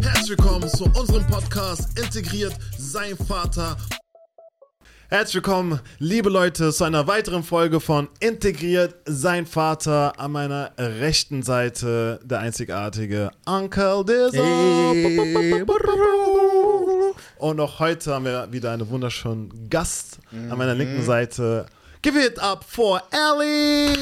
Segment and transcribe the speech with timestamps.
[0.00, 3.76] Herzlich willkommen zu unserem Podcast Integriert sein Vater.
[5.14, 10.18] Herzlich willkommen, liebe Leute, zu einer weiteren Folge von Integriert sein Vater.
[10.18, 14.42] An meiner rechten Seite der einzigartige Uncle Dizzo.
[17.38, 21.66] Und auch heute haben wir wieder einen wunderschönen Gast an meiner linken Seite.
[22.04, 23.94] Give it up for Ellie!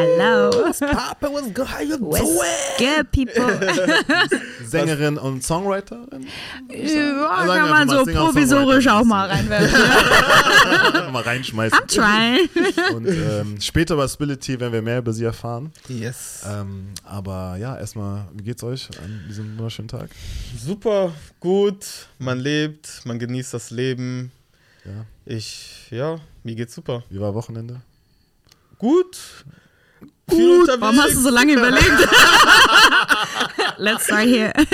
[0.00, 0.72] Hello.
[0.80, 1.66] Papa, what's good?
[1.66, 3.44] How you What's good, people?
[4.64, 6.26] Sängerin und Songwriterin?
[6.70, 8.98] ja, kann man so provisorisch Songwriter.
[8.98, 11.12] auch mal reinwerfen.
[11.12, 11.78] mal reinschmeißen.
[11.78, 12.48] I'm trying.
[12.96, 15.70] Und ähm, später bei Spility werden wir mehr über sie erfahren.
[15.86, 16.46] Yes.
[16.48, 20.08] Ähm, aber ja, erstmal, wie geht's euch an diesem wunderschönen Tag?
[20.56, 21.84] Super, gut.
[22.18, 24.32] Man lebt, man genießt das Leben.
[24.84, 25.04] Ja.
[25.26, 27.02] Ich, ja, mir geht's super.
[27.10, 27.80] Wie war Wochenende?
[28.78, 29.18] Gut.
[30.26, 30.80] Unterwegs.
[30.80, 31.90] Warum hast du so lange überlegt?
[33.78, 34.52] Let's start here.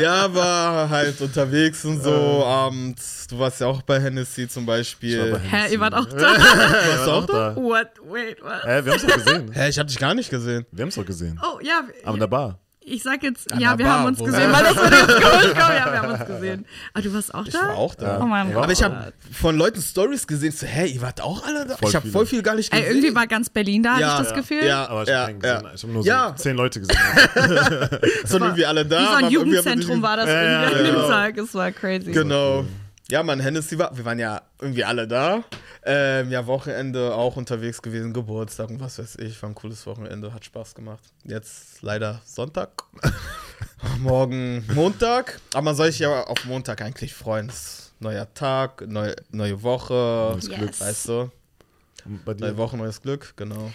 [0.00, 2.10] Ja, war halt unterwegs und so
[2.44, 3.26] abends.
[3.28, 5.30] Du warst ja auch bei Hennessy zum Ich war Beispiel.
[5.32, 6.16] bei Hä, ihr wart auch da?
[6.38, 7.56] Warst du auch da?
[7.56, 7.88] What?
[8.04, 8.62] Wait, what?
[8.64, 9.50] Hä, wir haben's doch gesehen.
[9.52, 10.66] Hä, ich hab dich gar nicht gesehen.
[10.70, 11.40] Wir haben's doch gesehen.
[11.42, 11.80] Oh, ja.
[12.04, 12.58] Aber in der Bar.
[12.88, 15.54] Ich sag jetzt, An ja, wir Bar, haben uns gesehen, weil das würde jetzt komisch
[15.54, 15.76] kommen.
[15.76, 16.66] Ja, wir haben uns gesehen.
[16.94, 17.60] Aber du warst auch Ich da?
[17.62, 18.20] war auch da.
[18.22, 18.54] Oh mein Ja.
[18.54, 18.62] Gott.
[18.62, 21.76] Aber ich habe von Leuten Stories gesehen, so, hey, ihr wart auch alle da?
[21.76, 22.86] Voll ich habe voll viel gar nicht gesehen.
[22.86, 24.64] Ey, irgendwie war ganz Berlin da, Ja, hatte ich das ja, Gefühl.
[24.64, 24.88] ja.
[24.88, 25.54] Aber ich habe ja.
[25.64, 26.36] hab nur so Ja.
[26.36, 26.96] zehn Leute gesehen.
[28.24, 29.00] Sind irgendwie alle da.
[29.00, 31.08] Wie so ein wir Jugendzentrum war das Ja, ja, irgendwie an dem genau.
[31.08, 31.38] Tag.
[31.38, 32.12] Es war crazy.
[32.12, 32.64] Genau.
[33.08, 35.44] Ja, man, Hennessy war, wir waren ja irgendwie alle da.
[35.84, 39.40] Ähm, ja, Wochenende auch unterwegs gewesen, Geburtstag und was weiß ich.
[39.42, 41.04] War ein cooles Wochenende, hat Spaß gemacht.
[41.22, 42.82] Jetzt leider Sonntag.
[44.00, 45.40] Morgen Montag.
[45.52, 47.52] Aber man soll sich ja auf Montag eigentlich freuen.
[48.00, 50.30] Neuer Tag, neu, neue Woche.
[50.32, 50.58] Neues Yes.
[50.58, 50.80] Glück.
[50.80, 51.30] Weißt du?
[52.38, 52.56] Neue?
[52.56, 53.72] Woche, neues Glück, genau.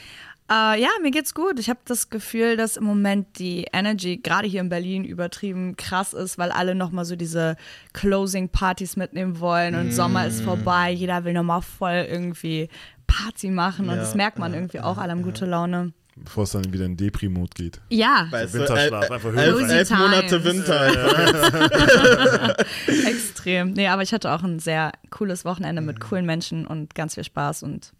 [0.52, 1.60] Äh, ja, mir geht's gut.
[1.60, 6.12] Ich habe das Gefühl, dass im Moment die Energy gerade hier in Berlin übertrieben krass
[6.14, 7.56] ist, weil alle nochmal so diese
[7.94, 10.28] Closing-Partys mitnehmen wollen und Sommer Mm.
[10.28, 10.92] ist vorbei.
[10.92, 12.68] Jeder will nochmal voll irgendwie
[13.08, 14.98] Party machen und Ja, das merkt man irgendwie auch.
[14.98, 15.94] Alle haben gute Laune.
[16.18, 17.80] Bevor es dann wieder in Depri-Mode geht.
[17.90, 20.44] Ja, Weißt Winterschlaf, du, einfach elf, elf, elf Monate.
[20.44, 22.56] Winter.
[23.08, 23.72] extrem.
[23.72, 25.86] Nee, aber ich hatte auch ein sehr cooles Wofenende Mm.
[25.86, 27.94] mit coolen Menschen und ganz viel Spaß und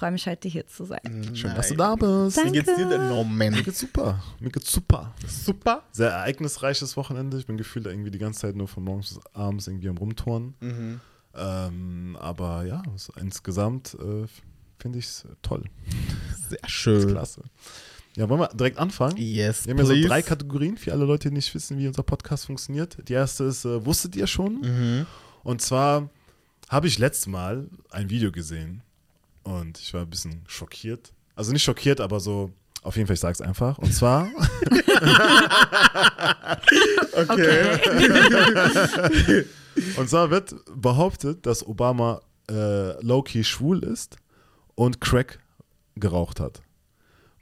[0.00, 1.30] freue mich heute hier zu sein.
[1.34, 2.38] Schön, dass du da bist.
[2.38, 2.52] Danke.
[2.52, 3.62] Wie geht's dir denn, Mir Moment?
[3.64, 4.22] geht's super.
[4.40, 5.14] Mir geht's super.
[5.28, 5.82] Super.
[5.92, 7.36] Sehr ereignisreiches Wochenende.
[7.36, 10.54] Ich bin gefühlt irgendwie die ganze Zeit nur von morgens bis abends irgendwie am Rumtouren.
[10.60, 11.00] Mhm.
[11.34, 14.26] Ähm, aber ja, so insgesamt äh,
[14.78, 15.64] finde ich es toll.
[16.48, 17.08] Sehr Das ist schön.
[17.10, 17.42] klasse.
[18.16, 19.18] Ja, wollen wir direkt anfangen?
[19.18, 20.08] Yes, Wir haben ja so please.
[20.08, 22.96] drei Kategorien für alle Leute, die nicht wissen, wie unser Podcast funktioniert.
[23.06, 24.60] Die erste ist, äh, wusstet ihr schon?
[24.62, 25.06] Mhm.
[25.44, 26.08] Und zwar
[26.70, 28.82] habe ich letztes Mal ein Video gesehen
[29.42, 31.12] und ich war ein bisschen schockiert.
[31.34, 32.50] Also nicht schockiert, aber so,
[32.82, 33.78] auf jeden Fall, ich sag's einfach.
[33.78, 34.28] Und zwar,
[37.16, 37.78] Okay.
[39.96, 42.20] und zwar wird behauptet, dass Obama
[42.50, 44.16] äh, low-key schwul ist
[44.74, 45.38] und Crack
[45.96, 46.62] geraucht hat.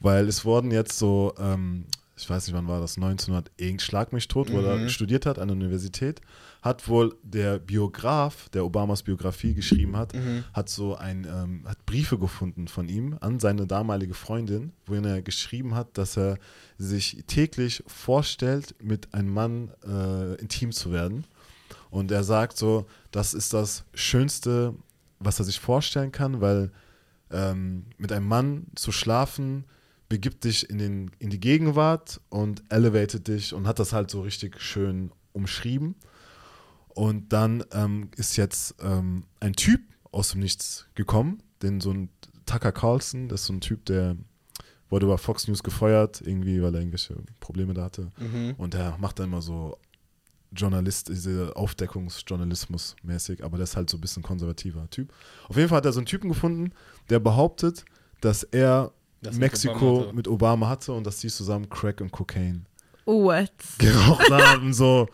[0.01, 1.87] Weil es wurden jetzt so, ähm,
[2.19, 5.39] ich weiß nicht, wann war das, 1900, irgend Schlag mich tot, wo er studiert hat
[5.39, 6.21] an der Universität,
[6.63, 10.13] hat wohl der Biograf, der Obamas Biografie geschrieben hat,
[10.53, 15.23] hat so ein, ähm, hat Briefe gefunden von ihm an seine damalige Freundin, worin er
[15.23, 16.39] geschrieben hat, dass er
[16.77, 21.25] sich täglich vorstellt, mit einem Mann äh, intim zu werden.
[21.91, 24.75] Und er sagt so, das ist das Schönste,
[25.21, 26.71] was er sich vorstellen kann, weil
[27.31, 29.65] ähm, mit einem Mann zu schlafen
[30.09, 34.23] begibt dich in, den, in die Gegenwart und elevatet dich und hat das halt so
[34.23, 35.97] richtig schön umschrieben.
[36.89, 39.81] Und dann ähm, ist jetzt ähm, ein Typ
[40.11, 42.09] aus dem Nichts gekommen, den so ein
[42.47, 44.17] Tucker Carlson, das ist so ein Typ, der
[44.89, 48.11] wurde bei Fox News gefeuert, irgendwie, weil er irgendwelche Probleme da hatte.
[48.19, 48.55] Mhm.
[48.57, 49.79] Und er macht dann immer so
[50.51, 55.13] Journalist, diese Aufdeckungsjournalismus mäßig, aber der ist halt so ein bisschen konservativer Typ.
[55.49, 56.73] Auf jeden Fall hat er so einen Typen gefunden,
[57.11, 57.85] der behauptet,
[58.21, 62.13] dass er Das mit Mexiko Obama mit Obama hatte und dass die zusammen Crack und
[62.13, 62.63] Cocaine
[63.05, 63.51] What?
[63.79, 64.73] geraucht haben.
[64.73, 65.09] So.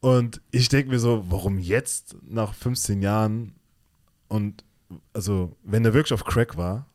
[0.00, 3.54] Und ich denke mir so, warum jetzt nach 15 Jahren?
[4.28, 4.64] Und
[5.12, 6.86] also, wenn er wirklich auf Crack war,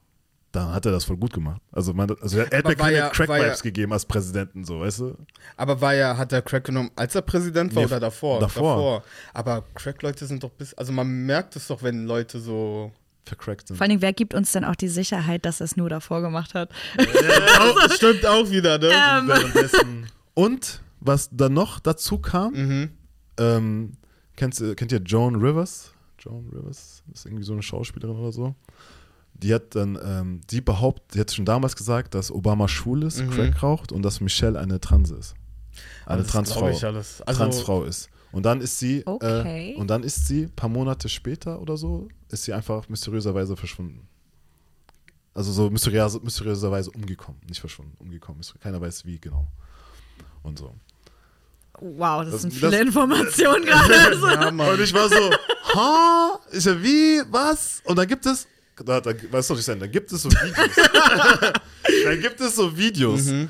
[0.51, 1.61] dann hat er das voll gut gemacht.
[1.71, 4.99] Also, man, also er, hat mir keine ja- Crack-Vibes ja- gegeben als Präsidenten, so, weißt
[4.99, 5.15] du?
[5.55, 8.39] Aber war er, hat er Crack genommen, als er Präsident war Nee, oder davor?
[8.39, 9.03] davor.
[9.33, 12.91] Aber Crack-Leute sind doch bis, also man merkt es doch, wenn Leute so
[13.27, 13.77] vercrackt sind.
[13.77, 16.53] Vor allem, wer gibt uns denn auch die Sicherheit, dass er es nur davor gemacht
[16.53, 16.69] hat?
[16.97, 18.87] Auch, stimmt auch wieder, ne?
[18.91, 19.27] Ähm.
[19.27, 20.07] Währenddessen.
[20.33, 22.89] Und was dann noch dazu kam, Mhm.
[23.39, 23.93] ähm,
[24.35, 25.91] kennst, du- kennt ihr Joan Rivers?
[26.19, 28.55] Joan Rivers ist irgendwie so eine Schauspielerin oder so.
[29.33, 33.21] Die hat dann, ähm, die behauptet, die hat schon damals gesagt, dass Obama schwul ist,
[33.21, 33.29] Mhm.
[33.29, 35.35] Crack raucht und dass Michelle eine Transe ist.
[36.07, 36.61] Eine Transfrau.
[36.61, 37.21] glaub Ich alles.
[37.21, 38.09] Also, Transfrau ist.
[38.31, 39.71] Und dann ist sie, Okay.
[39.71, 43.55] äh, und dann ist sie, ein paar Monate später oder so, ist sie einfach mysteriöserweise
[43.55, 44.07] verschwunden.
[45.33, 47.39] Also so mysteriös, mysteriöserweise umgekommen.
[47.47, 48.41] Nicht verschwunden, umgekommen.
[48.61, 49.47] Keiner weiß wie genau.
[50.43, 50.73] Und so.
[51.79, 53.93] Wow, das, Das- sind das- viele Informationen gerade.
[53.99, 54.27] Also.
[54.29, 54.73] Ja, Mann.
[54.73, 55.31] Und ich war so,
[55.75, 56.39] ha?
[56.51, 57.21] Ich so, wie?
[57.29, 57.81] Was?
[57.85, 58.47] Und dann gibt es,
[58.83, 59.79] da, da, was soll ich sagen?
[59.79, 60.75] Da gibt es so Videos.
[62.05, 63.49] dann gibt es so Videos Mhm.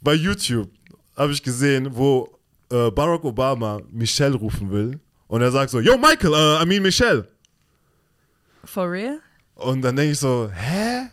[0.00, 0.70] bei YouTube,
[1.16, 2.36] habe ich gesehen, wo
[2.72, 4.98] äh, Barack Obama Michelle rufen will.
[5.28, 7.28] Und er sagt so, yo Michael, äh, I mean Michelle.
[8.64, 9.20] For real?
[9.54, 11.08] Und dann denke ich so, hä?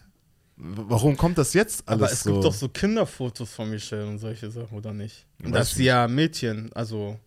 [0.58, 2.34] Warum kommt das jetzt alles Aber es so?
[2.34, 5.26] gibt doch so Kinderfotos von Michelle und solche Sachen, oder nicht?
[5.42, 7.18] Und das ist ja Mädchen, also.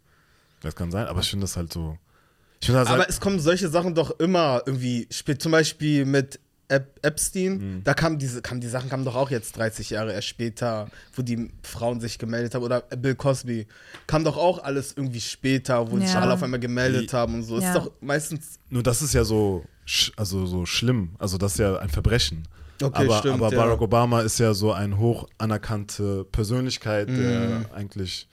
[0.61, 1.96] das kann sein, aber ich finde das halt so.
[2.61, 5.43] Das Aber halt, es kommen solche Sachen doch immer irgendwie spät.
[5.43, 6.38] Zum Beispiel mit
[6.72, 7.84] Ep Epstein, Mhm.
[7.84, 11.22] da kamen diese, kamen die Sachen kamen doch auch jetzt 30 Jahre erst später, wo
[11.22, 12.62] die Frauen sich gemeldet haben.
[12.64, 13.66] Oder Bill Cosby
[14.06, 16.20] kam doch auch alles irgendwie später, wo sich Ja.
[16.20, 17.56] alle auf einmal gemeldet Die- haben und so.
[17.58, 17.69] Es Ja.
[17.70, 18.58] ist doch meistens.
[18.70, 19.64] Nur das ist ja so,
[20.16, 21.10] also so schlimm.
[21.19, 22.48] Also das ist ja ein Verbrechen.
[22.82, 23.56] Okay, aber, stimmt, aber ja.
[23.64, 27.16] Barack Obama ist ja so eine hoch anerkannte Persönlichkeit, Mhm.
[27.16, 28.28] der eigentlich,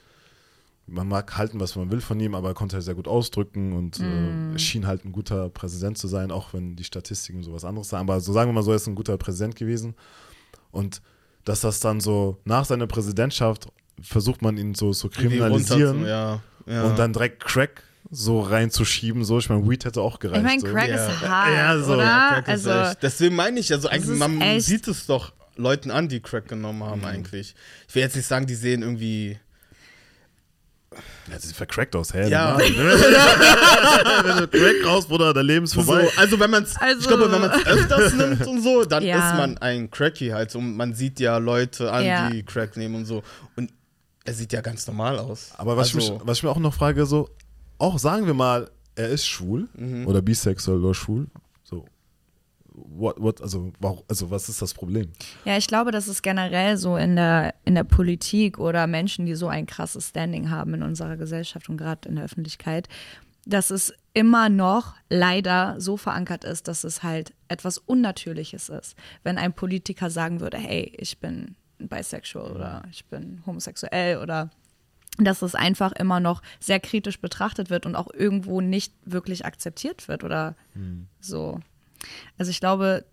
[0.92, 3.74] man mag halten, was man will von ihm, aber er konnte halt sehr gut ausdrücken
[3.74, 7.90] und äh, schien halt ein guter Präsident zu sein, auch wenn die Statistiken sowas anderes
[7.90, 8.10] sagen.
[8.10, 9.96] Aber so sagen wir mal so, er ist ein guter Präsident gewesen.
[10.72, 11.02] Und
[11.46, 13.68] dass das dann so nach seiner Präsidentschaft
[14.02, 16.84] versucht man ihn so zu irgendwie kriminalisieren Ja, ja.
[16.84, 19.24] und dann direkt Crack so reinzuschieben.
[19.24, 20.40] So, ich meine, Weed hätte auch gereicht.
[20.40, 20.68] Ich meine, so.
[20.68, 21.08] Crack Ja.
[21.08, 21.94] ist hart, Ja, so.
[21.94, 22.04] oder?
[22.06, 23.04] Crack ist also, echt.
[23.04, 26.80] Deswegen meine ich, also eigentlich, man echt- sieht es doch Leuten an, die Crack genommen
[26.80, 26.84] Mhm.
[26.86, 27.54] haben, eigentlich.
[27.88, 29.38] Ich will jetzt nicht sagen, die sehen irgendwie.
[31.32, 32.30] Ja, sie sieht vercrackt aus, hä?
[32.30, 32.58] Ja.
[34.24, 36.06] Wenn du Crack raus, Bruder, dein Leben ist vorbei.
[36.14, 38.86] So, also wenn man es, Also- ich glaube, wenn man es öfters nimmt und so,
[38.86, 39.30] dann Ja.
[39.30, 40.56] ist man ein Cracky halt.
[40.56, 42.30] Und man sieht ja Leute an, Ja.
[42.30, 43.24] die Crack nehmen und so.
[43.56, 43.72] Und
[44.26, 45.52] er sieht ja ganz normal aus.
[45.58, 47.30] Aber was, ich also, mich, was ich mir auch noch frage, so,
[47.78, 50.08] auch sagen wir mal, er ist schwul Mhm.
[50.08, 51.28] oder bisexuell oder schwul,
[52.86, 53.72] what, what, also,
[54.08, 55.12] also was ist das Problem?
[55.46, 59.36] Ja, ich glaube, das ist generell so in der, in der Politik oder Menschen, die
[59.36, 62.88] so ein krasses Standing haben in unserer Gesellschaft und gerade in der Öffentlichkeit,
[63.46, 68.96] dass es immer noch leider so verankert ist, dass es halt etwas Unnatürliches ist.
[69.24, 74.50] Wenn ein Politiker sagen würde, hey, ich bin bisexual oder ich bin homosexuell oder
[75.18, 80.08] dass es einfach immer noch sehr kritisch betrachtet wird und auch irgendwo nicht wirklich akzeptiert
[80.08, 80.56] wird oder
[81.20, 81.60] so.
[82.38, 83.06] Also ich glaube,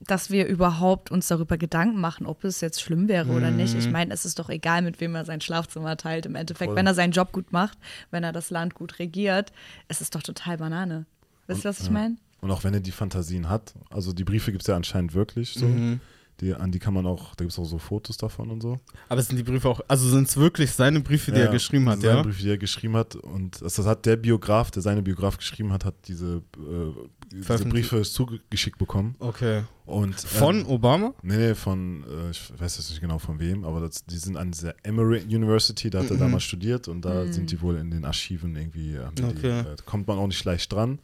[0.00, 3.74] dass wir überhaupt uns darüber Gedanken machen, ob es jetzt schlimm wäre oder nicht.
[3.74, 6.26] Ich meine, es ist doch egal, mit wem er sein Schlafzimmer teilt.
[6.26, 6.76] Im Endeffekt, Voll.
[6.76, 7.78] wenn er seinen Job gut macht,
[8.10, 9.52] wenn er das Land gut regiert,
[9.88, 11.06] es ist doch total Banane.
[11.46, 12.16] Wisst ihr, was ich meine?
[12.40, 15.54] Und auch wenn er die Fantasien hat, also die Briefe gibt es ja anscheinend wirklich
[15.54, 16.00] so, Mhm.
[16.40, 18.78] Die, an die kann man auch, da gibt es auch so Fotos davon und so.
[19.08, 22.00] aber sind die Briefe auch, also sind es wirklich seine Briefe, die er geschrieben hat,
[22.00, 22.22] seine ja?
[22.22, 25.72] Briefe, die er geschrieben hat und das, das hat der Biograf, der seine Biograf geschrieben
[25.72, 26.92] hat, hat diese, äh,
[27.32, 27.64] diese.
[27.66, 29.14] Briefe zugeschickt bekommen.
[29.18, 29.62] Okay.
[29.86, 31.14] Und, Von ähm, Obama?
[31.22, 34.36] Nee, nee, von, äh, ich weiß jetzt nicht genau von wem, aber das, die sind
[34.36, 36.20] an dieser Emory University, da hat er Mhm.
[36.20, 39.60] damals studiert und da sind die wohl in den Archiven irgendwie, die, Okay.
[39.60, 40.98] äh, kommt man auch nicht leicht dran.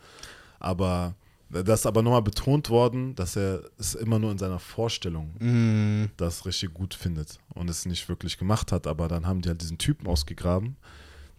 [0.58, 1.14] Aber
[1.50, 6.10] das ist aber nochmal betont worden, dass er es immer nur in seiner Vorstellung Mm.
[6.16, 8.86] das richtig gut findet und es nicht wirklich gemacht hat.
[8.86, 10.76] Aber dann haben die halt diesen Typen ausgegraben.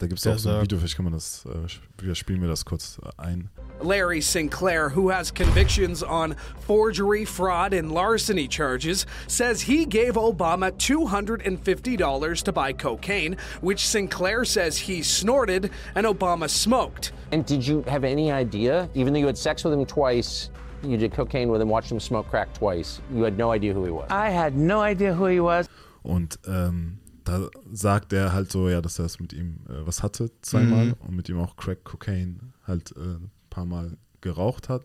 [0.01, 2.49] Da gibt es auch so ein Video, vielleicht kann man das, äh, wir spielen wir
[2.49, 3.51] das kurz ein.
[3.83, 10.71] Larry Sinclair, who has convictions on forgery, fraud, and larceny charges, says he gave Obama
[10.71, 17.11] $250 to buy cocaine, which Sinclair says he snorted and Obama smoked.
[17.31, 20.49] And did you have any idea, even though you had sex with him twice,
[20.81, 23.85] you did cocaine with him, watched him smoke crack twice, you had no idea who
[23.85, 24.09] he was?
[24.09, 25.67] I had no idea who he was.
[26.03, 30.01] Und ähm, da sagt er halt so, ja, dass er es mit ihm äh, was
[30.03, 30.93] hatte, zweimal Mhm.
[30.99, 32.35] und mit ihm auch Crack Cocaine
[32.65, 34.83] halt äh, ein paar Mal geraucht hat.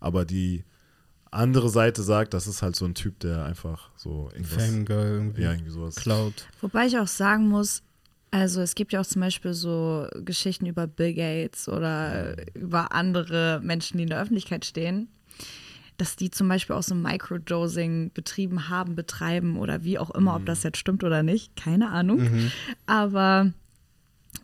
[0.00, 0.64] Aber die
[1.30, 4.64] andere Seite sagt, das ist halt so ein Typ, der einfach so irgendwas.
[4.64, 5.42] Fame Girl irgendwie.
[5.42, 5.96] Ja, irgendwie sowas.
[5.96, 6.46] Cloud.
[6.60, 7.82] Wobei ich auch sagen muss,
[8.30, 13.60] also es gibt ja auch zum Beispiel so Geschichten über Bill Gates oder über andere
[13.62, 15.08] Menschen, die in der Öffentlichkeit stehen,
[15.98, 20.46] dass die zum Beispiel auch so Microdosing betrieben haben, betreiben oder wie auch immer, ob
[20.46, 22.50] das jetzt stimmt oder nicht, keine Ahnung.
[22.86, 23.52] Aber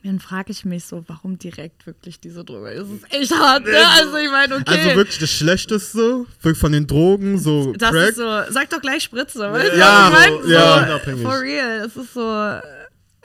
[0.02, 2.70] Dann frage ich mich so, warum direkt wirklich diese Droge?
[2.70, 3.72] Es ist echt hart, ne?
[3.98, 4.64] Also ich meine, okay.
[4.66, 8.08] Also wirklich das Schlechteste von den Drogen, so das Crack.
[8.10, 9.40] ist so, sag doch gleich Spritze?
[9.78, 10.42] Ja, mein?
[10.42, 10.78] so, ja.
[10.78, 11.22] so, Unabhängig.
[11.22, 12.60] for real, es ist so äh,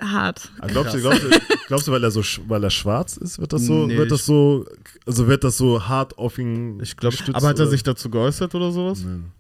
[0.02, 0.52] hart.
[0.60, 1.30] Aber Glaubst du, glaubst, du,
[1.68, 4.22] glaubst du, weil er so weil er schwarz ist, wird das so, Nee, wird das
[4.22, 4.66] ich- so,
[5.06, 8.54] also wird das so hart auf ihn ich glaube, aber hat er sich dazu geäußert
[8.56, 9.02] oder sowas?
[9.04, 9.32] Nein.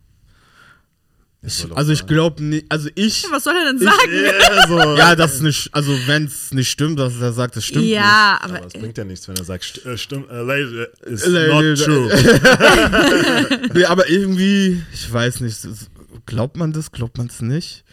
[1.41, 3.97] Ich, also ich glaube nicht, also ich, Was soll er denn sagen?
[4.11, 4.77] Ja, so.
[4.97, 8.37] ja, das ist nicht, also wenn es nicht stimmt, dass er sagt, es stimmt Ja,
[8.41, 11.25] aber, aber es bringt ja nichts, wenn er sagt, st äh, stimmt, äh, lady, is
[11.25, 12.07] Lady, not äh, true.
[12.13, 13.73] nicht.
[13.73, 15.65] Nee, aber irgendwie, ich weiß nicht,
[16.25, 17.85] glaubt man das, glaubt man es nicht?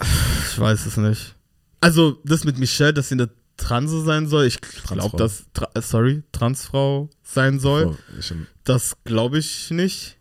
[0.00, 1.34] Ich weiß es nicht.
[1.80, 5.82] Also das mit Michelle, dass sie eine Transe sein soll, ich glaube, dass, tra äh,
[5.82, 10.16] sorry, Transfrau sein soll, Oh, das glaube ich nicht.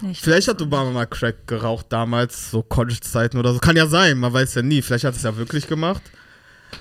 [0.00, 0.22] Nicht.
[0.22, 3.60] Vielleicht hat Obama mal Crack geraucht damals, so College-Zeiten oder so.
[3.60, 4.82] Kann ja sein, man weiß ja nie.
[4.82, 6.02] Vielleicht hat es ja wirklich gemacht.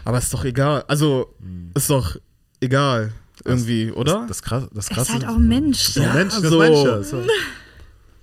[0.03, 0.83] Aber ist doch egal.
[0.87, 1.35] Also,
[1.75, 2.15] ist doch
[2.59, 3.13] egal.
[3.43, 4.25] Irgendwie, oder?
[4.27, 5.95] das, krass, das er ist halt auch ein Mensch.
[5.95, 6.63] Ja, Mensch, das so.
[6.63, 7.03] ja.
[7.03, 7.23] So,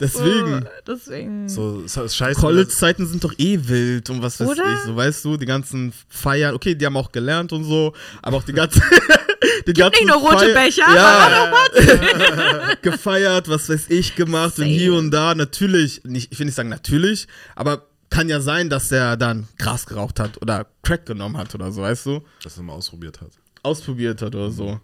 [0.01, 0.65] Deswegen.
[0.87, 1.49] Deswegen.
[1.49, 2.41] so, so ist scheiße.
[2.41, 4.73] College-Zeiten sind doch eh wild und was weiß Oder?
[4.73, 4.79] ich.
[4.87, 6.55] So, weißt du, die ganzen Feiern.
[6.55, 7.93] Okay, die haben auch gelernt und so.
[8.23, 8.83] Aber auch die ganzen.
[9.67, 14.71] die ganzen nicht nur rote Feier- Becher, ja, gefeiert, was weiß ich, gemacht und Same.
[14.71, 15.35] hier und da.
[15.35, 19.87] Natürlich, nicht, ich will nicht sagen natürlich, aber kann ja sein, dass der dann Gras
[19.87, 22.23] geraucht hat oder Crack genommen hat oder so, weißt du?
[22.43, 23.31] dass er mal ausprobiert hat.
[23.63, 24.81] Ausprobiert hat oder so.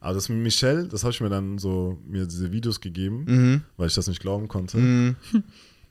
[0.00, 3.62] Aber das mit Michelle, das habe ich mir dann so, mir diese Videos gegeben, Mhm.
[3.76, 5.14] weil ich das nicht glauben konnte.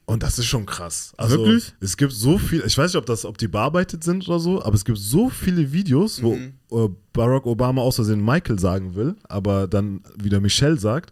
[0.08, 1.14] Und das ist schon krass.
[1.18, 1.74] Also, Wirklich?
[1.80, 4.64] Es gibt so viel, ich weiß nicht, ob, das, ob die bearbeitet sind oder so,
[4.64, 6.54] aber es gibt so viele Videos, wo Mhm.
[6.72, 11.10] äh, Barack Obama aus Versehen Michael sagen will, aber dann wieder Michelle sagt.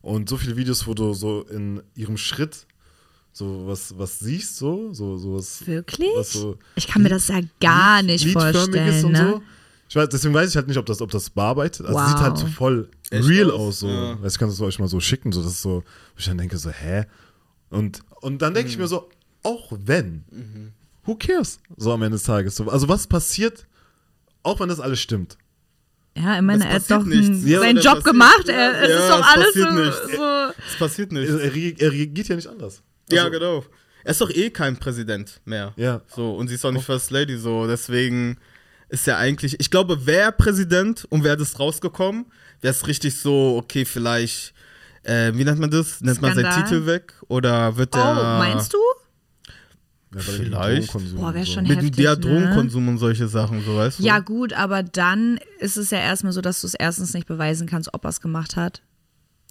[0.00, 2.66] Und so viele Videos, wo du so in ihrem Schritt
[3.32, 5.66] so was, was siehst, so, so, so was.
[5.66, 6.08] Wirklich?
[6.16, 8.88] Was so ich kann mir das ja gar nicht vorstellen.
[8.94, 9.32] ist und Ne?
[9.32, 9.42] so.
[9.88, 11.86] Ich weiß, deswegen weiß ich halt nicht, ob das, ob das bearbeitet.
[11.86, 12.10] Also es Wow.
[12.10, 13.60] sieht halt so voll Echt real aus?
[13.60, 13.78] aus.
[13.80, 13.88] So.
[13.88, 14.18] Ja.
[14.24, 15.30] Ich kann das euch mal so schicken.
[15.32, 17.04] So, das ist so, wo ich dann denke, so, hä?
[17.70, 19.08] Und, und dann denke ich mir so,
[19.42, 20.24] auch wenn,
[21.04, 21.60] who cares?
[21.76, 22.56] So am Ende des Tages.
[22.56, 23.66] So, also was passiert,
[24.42, 25.36] auch wenn das alles stimmt?
[26.16, 27.26] Ja, ich meine, er hat doch nichts.
[27.28, 28.44] einen- Ja, seinen Job gemacht.
[28.48, 30.16] ja, Er, es ja, ist doch es alles so, passiert nichts.
[30.16, 30.62] so.
[30.72, 31.28] Es passiert nicht.
[31.28, 32.82] Er, er reagiert ja nicht anders.
[33.10, 33.64] ja, Also, genau.
[34.02, 35.72] Er ist doch eh kein Präsident mehr.
[35.76, 36.00] Ja.
[36.14, 37.66] So, und sie ist auch nicht First Lady, so.
[37.66, 38.38] Deswegen
[38.88, 42.26] ist ja eigentlich, ich glaube, wäre Präsident und wäre das rausgekommen,
[42.60, 44.54] wäre es richtig so, okay, vielleicht,
[45.02, 46.00] äh, wie nennt man das?
[46.00, 46.64] Nennt man seinen Skandal?
[46.64, 47.14] Titel weg?
[47.28, 48.14] Oder wird Oh, der.
[48.38, 48.78] meinst du?
[50.14, 50.92] Ja, Vielleicht.
[50.92, 51.52] Boah, wär und so.
[51.52, 52.20] schon Mit dem heftig, der ne?
[52.20, 54.02] Drogenkonsum und solche Sachen, so weißt du?
[54.02, 57.66] Ja, gut, aber dann ist es ja erstmal so, dass du es erstens nicht beweisen
[57.66, 58.82] kannst, ob er es gemacht hat.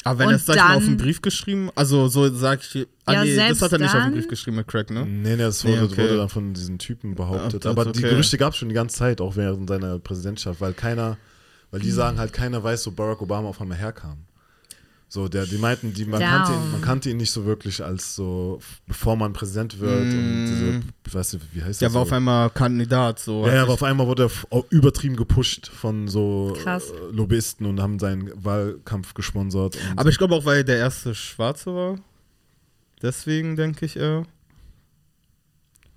[0.06, 2.62] Aber wenn er es, sag ich mal, auf dann- einen Brief geschrieben, also so sag
[2.62, 4.90] ich, ah Ja, nee, das selbst hat er nicht auf dann- Brief geschrieben mit Crack,
[4.92, 5.06] ne?
[5.06, 5.98] Nee, nee, das Nee, wurde, okay.
[6.04, 7.66] wurde dann von diesen Typen behauptet.
[7.66, 8.10] Ah, das- Aber die okay.
[8.12, 11.18] Gerüchte gab es schon die ganze Zeit, auch während seiner Präsidentschaft, weil keiner,
[11.72, 11.86] weil Hm.
[11.86, 14.20] die sagen halt, keiner weiß, wo Barack Obama auf einmal herkam.
[15.08, 16.30] So, der, die meinten, die, man, Down.
[16.30, 20.46] kannte ihn, man kannte ihn nicht so wirklich als so, bevor man Präsident wird und
[20.48, 21.94] diese, ich weiß nicht, wie heißt Der das?
[21.96, 22.08] war so?
[22.10, 23.46] auf einmal Kandidat, so.
[23.48, 26.90] ja, ja, aber auf einmal wurde er übertrieben gepusht von so Krass.
[26.90, 29.78] äh, Lobbyisten und haben seinen Wahlkampf gesponsert.
[29.96, 31.96] Aber ich glaube auch, weil er der erste Schwarze war.
[33.02, 34.24] Deswegen denke ich, äh,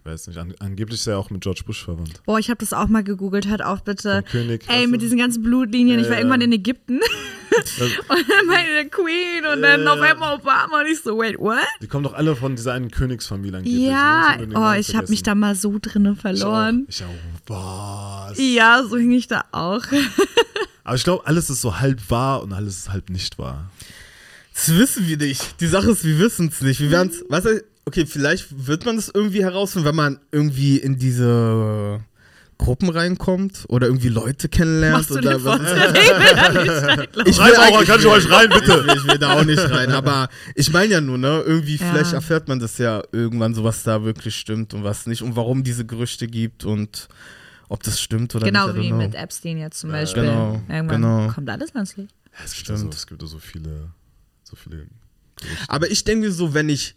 [0.05, 2.23] weiß nicht, an, angeblich ist er auch mit George Bush verwandt.
[2.25, 4.23] Boah, ich habe das auch mal gegoogelt, hört auf bitte.
[4.31, 5.99] König, Ey, mit diesen ganzen Blutlinien.
[5.99, 7.01] Ich war Ja, irgendwann in Ägypten.
[8.09, 11.59] und dann meine Queen und dann auf einmal Obama und ich so, wait, what?
[11.83, 13.83] Die kommen doch alle von dieser einen Königsfamilie angeblich.
[13.83, 13.91] ne?
[13.91, 16.87] Ja, Ich oh, ich habe mich da mal so drinne verloren.
[16.89, 17.09] Ich auch.
[17.09, 18.29] Ich auch.
[18.31, 18.39] Was?
[18.39, 19.83] Ja, so hing ich da auch.
[20.85, 23.71] Aber ich glaube, alles ist so halb wahr und alles ist halb nicht wahr.
[24.55, 25.61] das wissen wir nicht.
[25.61, 26.81] Die Sache ist, wir wissen es nicht.
[26.81, 30.79] Wir werden es, weißt du, okay, vielleicht wird man das irgendwie herausfinden, wenn man irgendwie
[30.79, 32.01] in diese
[32.59, 35.09] Gruppen reinkommt oder irgendwie Leute kennenlernt.
[35.09, 35.61] Machst oder was-?
[35.63, 37.27] Ich will.
[37.27, 38.85] Ich eigentlich- kann ich euch rein, bitte?
[38.97, 41.87] Ich will da auch nicht rein, aber ich meine ja nur, ne, irgendwie Ja.
[41.91, 45.37] vielleicht erfährt man das ja irgendwann so, was da wirklich stimmt und was nicht und
[45.37, 47.09] warum diese Gerüchte gibt und
[47.69, 48.77] ob das stimmt oder Genau nicht.
[48.77, 48.97] Don't wie know.
[48.99, 50.23] mit Epstein jetzt zum Beispiel.
[50.25, 51.29] genau, Irgendwann genau.
[51.33, 52.15] kommt alles ans Licht.
[52.45, 53.91] Es gibt, ja so, es gibt ja so viele,
[54.43, 54.87] so viele.
[55.69, 56.97] Aber ich denke mir so, wenn ich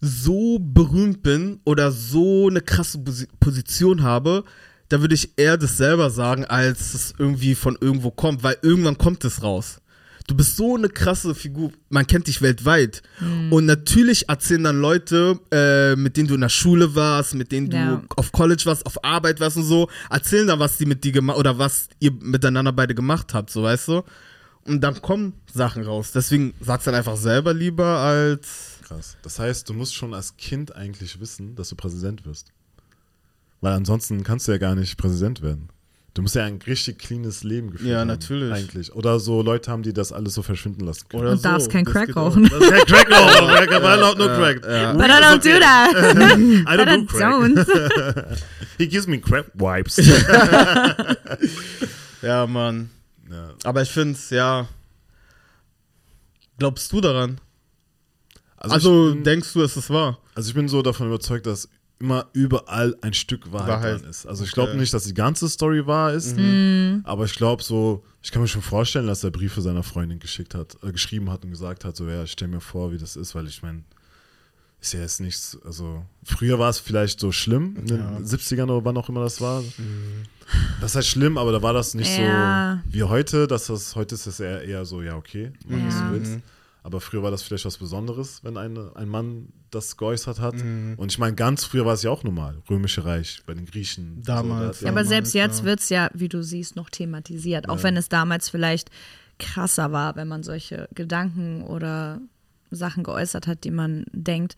[0.00, 4.44] so berühmt bin oder so eine krasse Posi- Position habe,
[4.88, 8.98] da würde ich eher das selber sagen, als es irgendwie von irgendwo kommt, weil irgendwann
[8.98, 9.80] kommt es raus.
[10.28, 13.00] Du bist so eine krasse Figur, man kennt dich weltweit.
[13.50, 17.70] Und natürlich erzählen dann Leute, äh, mit denen du in der Schule warst, mit denen
[17.70, 18.02] du Ja.
[18.16, 21.38] auf College warst, auf Arbeit warst und so, erzählen dann, was die mit dir gemacht
[21.38, 24.02] oder was ihr miteinander beide gemacht habt, so weißt du.
[24.64, 26.10] Und dann kommen Sachen raus.
[26.12, 28.78] Deswegen sag's dann einfach selber lieber als.
[28.82, 29.16] Krass.
[29.22, 32.48] Das heißt, du musst schon als Kind eigentlich wissen, dass du Präsident wirst.
[33.60, 35.68] Weil ansonsten kannst du ja gar nicht Präsident werden.
[36.14, 38.08] Du musst ja ein richtig cleanes Leben geführt Ja, haben.
[38.08, 38.50] natürlich.
[38.52, 38.94] Eigentlich.
[38.94, 41.22] Oder so Leute haben, die das alles so verschwinden lassen können.
[41.22, 42.48] Oder Und darfst kein das Crack rauchen.
[42.48, 43.48] Kein Crack rauchen.
[43.48, 44.62] Crack, aber I don't know crack.
[44.96, 45.94] But I don't do that.
[45.94, 47.22] I don't do crack.
[47.22, 48.38] don't.
[48.78, 49.96] He gives me crap wipes.
[52.22, 52.90] Ja, Mann.
[53.30, 53.50] ja.
[53.64, 54.66] Aber ich finde es, ja.
[56.58, 57.38] Glaubst du daran?
[58.56, 60.18] Also, ich bin, denkst du, es ist wahr?
[60.34, 61.68] also ich bin so davon überzeugt, dass
[61.98, 64.00] immer überall ein Stück Wahrheit, Wahrheit.
[64.02, 64.26] dran ist.
[64.26, 64.60] Also ich Okay.
[64.66, 67.00] glaube nicht, dass die ganze Story wahr ist, Mhm.
[67.04, 70.54] aber ich glaube so, ich kann mir schon vorstellen, dass er Briefe seiner Freundin geschickt
[70.54, 73.16] hat, äh, geschrieben hat und gesagt hat, so ja, ich stell mir vor, wie das
[73.16, 73.82] ist, weil ich meine,
[74.80, 78.84] ist ja jetzt nichts, also früher war es vielleicht so schlimm, in den 70ern oder
[78.84, 79.64] wann auch immer das war.
[80.82, 82.82] Das heißt schlimm, aber da war das nicht Ja.
[82.84, 85.94] so wie heute, dass das, heute ist es eher, eher so, ja, okay, mach was
[85.94, 86.06] Ja.
[86.08, 86.38] du willst.
[86.86, 90.54] Aber früher war das vielleicht was Besonderes, wenn eine, ein Mann das geäußert hat.
[90.54, 92.62] Und ich meine, ganz früher war es ja auch normal.
[92.70, 94.22] Römische Reich, bei den Griechen.
[94.22, 95.44] Damals, So, Ja, aber hat selbst ja.
[95.44, 97.68] jetzt wird es ja, wie du siehst, noch thematisiert.
[97.68, 98.90] Auch wenn es damals vielleicht
[99.40, 102.20] krasser war, wenn man solche Gedanken oder
[102.70, 104.56] Sachen geäußert hat, die man denkt.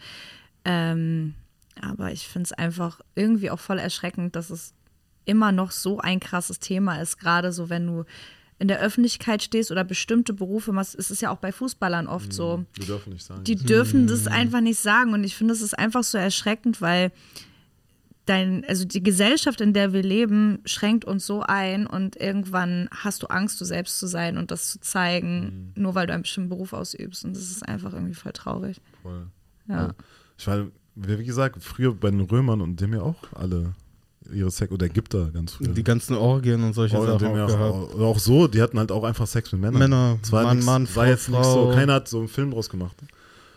[0.67, 1.35] Ähm,
[1.81, 4.75] aber ich finde es einfach irgendwie auch voll erschreckend, dass es
[5.25, 7.17] immer noch so ein krasses Thema ist.
[7.17, 8.05] Gerade so, wenn du
[8.59, 10.97] in der Öffentlichkeit stehst oder bestimmte Berufe machst.
[10.97, 12.65] Es ist ja auch bei Fußballern oft so.
[12.75, 13.45] wir dürfen nicht sagen.
[13.45, 15.13] Die dürfen das einfach nicht sagen.
[15.13, 17.13] Und ich finde, es ist einfach so erschreckend, weil
[18.27, 23.23] dein, also die Gesellschaft, in der wir leben, schränkt uns so ein und irgendwann hast
[23.23, 26.51] du Angst, du selbst zu sein und das zu zeigen, nur weil du einen bestimmten
[26.51, 27.25] Beruf ausübst.
[27.25, 28.81] Und das ist einfach irgendwie voll traurig.
[29.03, 29.29] Voll.
[29.69, 29.95] Ja.
[30.37, 33.75] Ich meine, wie gesagt, früher bei den Römern und dem ja auch alle
[34.33, 35.69] ihre Sex oder Ägypter ganz früher.
[35.69, 38.93] Die ganzen Orgien und solche Oh, und Sachen auch auch, auch so, die hatten halt
[38.93, 39.79] auch einfach Sex mit Männern.
[39.79, 42.51] Männer, war Mann, nix, Mann, war Frau, jetzt nicht so, keiner hat so einen Film
[42.51, 42.97] draus gemacht.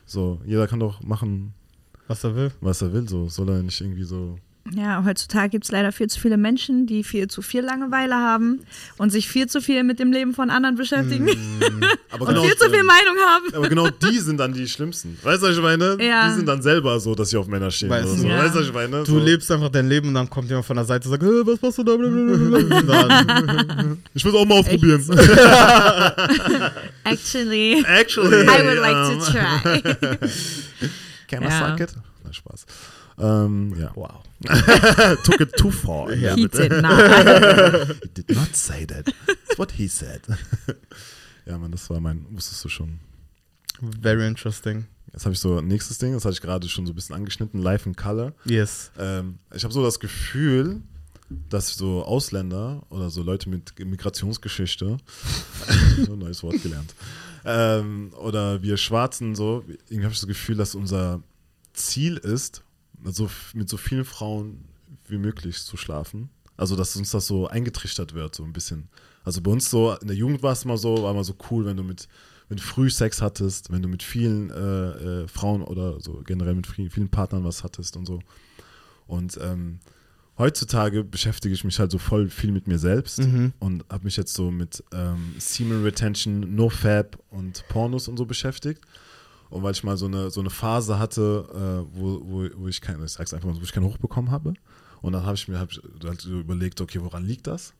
[0.06, 1.54] So, jeder kann doch machen,
[2.08, 2.51] Was er will.
[2.62, 3.30] was er will, so.
[3.30, 4.38] Soll er nicht irgendwie so.
[4.75, 8.60] Ja, heutzutage gibt es leider viel zu viele Menschen, die viel zu viel Langeweile haben
[8.98, 11.27] und sich viel zu viel mit dem Leben von anderen beschäftigen
[12.12, 13.56] Aber und viel zu viel Meinung haben.
[13.56, 15.18] aber genau die sind dann die schlimmsten.
[15.24, 15.98] Weißt du, was ich meine?
[16.00, 16.30] Ja.
[16.30, 17.89] Die sind dann selber so, dass sie auf Männer stehen.
[17.89, 18.22] Weißt oder du.
[18.22, 18.27] so.
[18.27, 18.38] Ja.
[18.38, 18.98] Weißt du, was ich meine?
[19.00, 19.18] Du so.
[19.20, 21.60] lebst einfach dein Leben und dann kommt jemand von der Seite und sagt, "Äh, was
[21.62, 21.97] machst du da?
[22.82, 25.02] Dann, Ich will es auch mal ausprobieren.
[27.04, 28.45] Actually, Actually.
[28.47, 29.82] I would like um, to try.
[31.28, 31.69] Can I Ja.
[31.71, 31.93] suck it?
[32.24, 32.65] Na, Spaß.
[33.17, 33.91] Ähm, ja.
[33.95, 34.21] wow.
[35.24, 36.13] Took it too far.
[36.13, 36.36] Ja.
[36.36, 36.97] He did not.
[38.02, 39.06] He did not say that.
[39.06, 40.21] That's what he said.
[41.45, 43.00] ja, Mann, das war mein, wusstest du schon.
[44.02, 44.88] Very interesting.
[45.12, 47.62] Jetzt habe ich so nächstes Ding, das hatte ich gerade schon so ein bisschen angeschnitten,
[47.62, 48.34] Life in Color.
[48.45, 48.91] Yes.
[48.97, 50.82] Ähm, ich habe so das Gefühl,
[51.50, 54.97] dass so Ausländer oder so Leute mit Migrationsgeschichte,
[56.06, 56.95] so ein neues Wort gelernt,
[57.43, 61.21] ähm, oder wir Schwarzen so, irgendwie habe ich das Gefühl, dass unser
[61.74, 62.63] Ziel ist,
[63.06, 64.66] so, mit so vielen Frauen
[65.08, 66.30] wie möglich zu schlafen.
[66.58, 68.90] Also, dass uns das so eingetrichtert wird, so ein bisschen.
[69.24, 71.66] Also bei uns so, in der Jugend war es immer so, war immer so cool,
[71.66, 72.08] wenn du mit,
[72.50, 76.56] wenn du früh Sex hattest, wenn du mit vielen äh, äh, Frauen oder so generell
[76.56, 78.20] mit vielen, Partnern was hattest und so.
[79.08, 79.80] Und ähm,
[80.38, 83.20] heutzutage beschäftige ich mich halt so voll viel mit mir selbst
[83.60, 88.82] und habe mich jetzt so mit ähm, Semen Retention, NoFap und Pornos und so beschäftigt.
[89.52, 91.46] Und weil ich mal so eine, so eine Phase hatte,
[91.94, 94.32] äh, wo, wo, wo ich keinen, ich sag's einfach mal, wo ich keinen Hoch bekommen
[94.32, 94.54] habe.
[95.02, 97.74] Und dann habe ich mir hab ich halt so überlegt, okay, woran liegt das?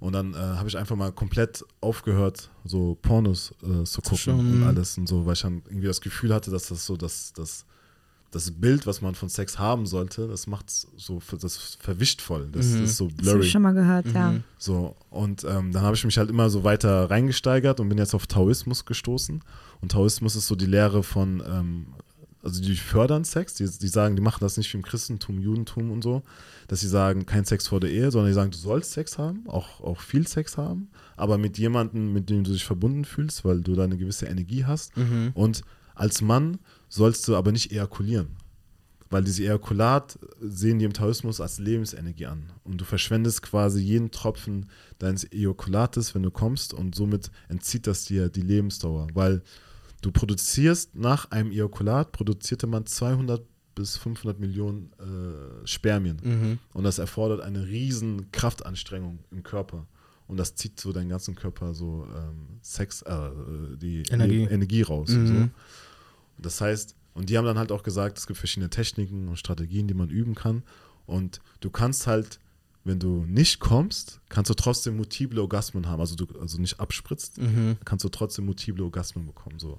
[0.00, 4.52] Und dann äh, habe ich einfach mal komplett aufgehört, so Pornos äh, zu gucken schauen.
[4.54, 7.32] und alles und so, weil ich dann irgendwie das Gefühl hatte, dass das so das,
[7.32, 7.64] das,
[8.30, 12.48] das Bild, was man von Sex haben sollte, das macht so, das verwischt voll.
[12.52, 13.46] Das, das ist so Das habe blurry.
[13.46, 14.34] ich schon mal gehört, ja.
[14.58, 18.14] So, und ähm, dann habe ich mich halt immer so weiter reingesteigert und bin jetzt
[18.14, 19.42] auf Taoismus gestoßen.
[19.84, 21.86] Und Taoismus ist so die Lehre von, ähm,
[22.42, 25.90] also die fördern Sex, die, die sagen, die machen das nicht wie im Christentum, Judentum
[25.90, 26.22] und so,
[26.68, 29.46] dass sie sagen, kein Sex vor der Ehe, sondern die sagen, du sollst Sex haben,
[29.46, 33.60] auch, auch viel Sex haben, aber mit jemandem, mit dem du dich verbunden fühlst, weil
[33.60, 34.96] du da eine gewisse Energie hast.
[35.34, 35.60] Und
[35.94, 38.28] als Mann sollst du aber nicht ejakulieren.
[39.10, 42.50] Weil diese Ejakulat sehen die im Taoismus als Lebensenergie an.
[42.64, 48.06] Und du verschwendest quasi jeden Tropfen deines Ejakulates, wenn du kommst, und somit entzieht das
[48.06, 49.08] dir die Lebensdauer.
[49.12, 49.42] Weil
[50.04, 53.42] du produzierst nach einem Ejakulat, produzierte man 200
[53.74, 56.18] bis 500 Millionen äh, Spermien.
[56.74, 59.86] Und das erfordert eine riesen Kraftanstrengung im Körper.
[60.26, 63.30] Und das zieht so deinen ganzen Körper so ähm, Sex, äh,
[63.76, 64.44] die Energie.
[64.44, 65.10] Energie raus.
[65.10, 65.48] Und so.
[66.38, 69.88] Das heißt, und die haben dann halt auch gesagt, es gibt verschiedene Techniken und Strategien,
[69.88, 70.62] die man üben kann.
[71.06, 72.40] Und du kannst halt,
[72.84, 76.00] wenn du nicht kommst, kannst du trotzdem multiple Orgasmen haben.
[76.00, 77.38] Also du also nicht abspritzt,
[77.84, 79.78] kannst du trotzdem multiple Orgasmen bekommen, so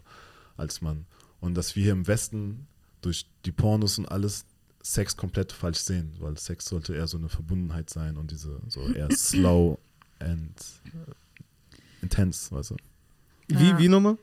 [0.57, 1.05] als Mann.
[1.39, 2.67] Und dass wir hier im Westen
[3.01, 4.45] durch die Pornos und alles
[4.81, 8.87] Sex komplett falsch sehen, weil Sex sollte eher so eine Verbundenheit sein und diese so
[8.87, 9.77] eher slow
[10.19, 11.11] and äh,
[12.01, 12.75] intense, weißt du?
[13.47, 14.17] Wie, wie nochmal?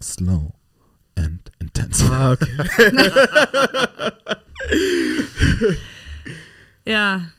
[0.00, 0.52] Slow
[1.16, 2.04] and intense.
[2.10, 2.48] Ah, okay.
[6.86, 7.30] Ja.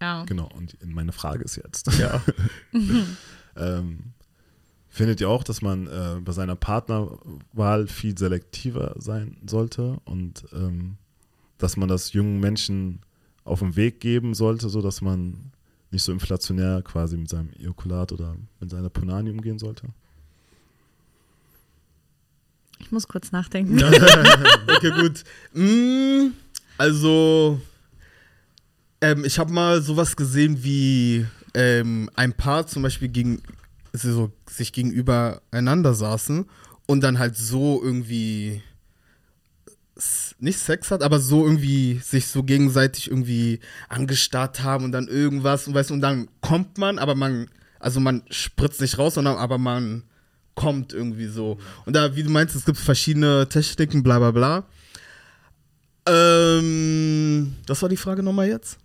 [0.00, 0.24] Ja.
[0.24, 1.86] Genau, und meine Frage ist jetzt.
[1.98, 2.22] Ja.
[3.56, 4.12] ähm,
[4.88, 10.96] findet ihr auch, dass man äh, bei seiner Partnerwahl viel selektiver sein sollte und ähm,
[11.58, 13.00] dass man das jungen Menschen
[13.44, 15.52] auf den Weg geben sollte, sodass man
[15.90, 19.88] nicht so inflationär quasi mit seinem Ejakulat oder mit seiner Punani umgehen sollte?
[22.78, 23.82] Ich muss kurz nachdenken.
[24.76, 25.24] okay, gut.
[25.52, 26.32] Mm,
[26.78, 27.60] also,
[29.00, 33.42] ähm, ich habe mal sowas gesehen wie ähm, ein Paar zum Beispiel gegen,
[33.92, 36.46] so, sich gegenüber einander saßen
[36.86, 38.62] und dann halt so irgendwie
[40.38, 45.66] nicht Sex hat, aber so irgendwie sich so gegenseitig irgendwie angestarrt haben und dann irgendwas
[45.66, 49.58] und weißt und dann kommt man, aber man, also man spritzt nicht raus, sondern aber
[49.58, 50.04] man
[50.54, 51.58] kommt irgendwie so.
[51.84, 54.64] Und da, wie du meinst, es gibt verschiedene Techniken, bla bla bla.
[56.06, 58.78] Ähm, das war die Frage nochmal jetzt?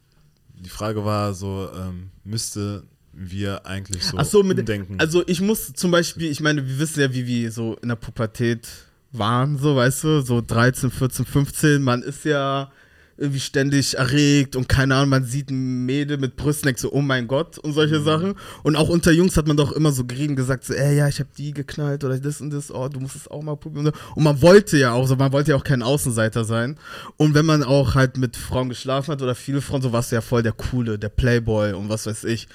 [0.66, 5.00] Die Frage war so, ähm, müsste wir eigentlich so Ach so, mit umdenken?
[5.00, 7.96] Also ich muss zum Beispiel, ich meine, wir wissen ja, wie wir so in der
[7.96, 8.68] Pubertät
[9.12, 12.72] waren, so weißt du, so 13, 14, 15, man ist ja
[13.18, 17.02] irgendwie ständig erregt und keine Ahnung, man sieht ein Mädel mit Brüsten, denkt so, oh
[17.02, 18.36] mein Gott und solche Sachen.
[18.64, 21.22] Und auch unter Jungs hat man doch immer so gerieben gesagt, so, ey, ja, ich
[21.22, 23.92] hab die geknallt oder das und das, oh, du musst es auch mal probieren.
[24.16, 26.78] Und man wollte ja auch, so, man wollte ja auch kein Außenseiter sein.
[27.16, 30.16] Und wenn man auch halt mit Frauen geschlafen hat oder viele Frauen, so warst du
[30.16, 32.48] ja voll der Coole, der Playboy und was weiß ich.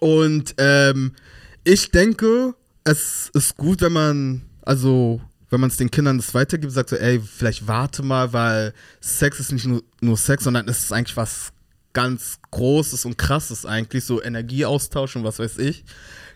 [0.00, 1.12] Und ähm,
[1.62, 5.20] ich denke, es ist gut, wenn man, also
[5.52, 9.38] wenn man es den Kindern das weitergibt, sagt so, ey, vielleicht warte mal, weil Sex
[9.38, 11.52] ist nicht nur, nur Sex, sondern es ist eigentlich was
[11.92, 15.84] ganz Großes und Krasses eigentlich, so Energieaustausch und was weiß ich.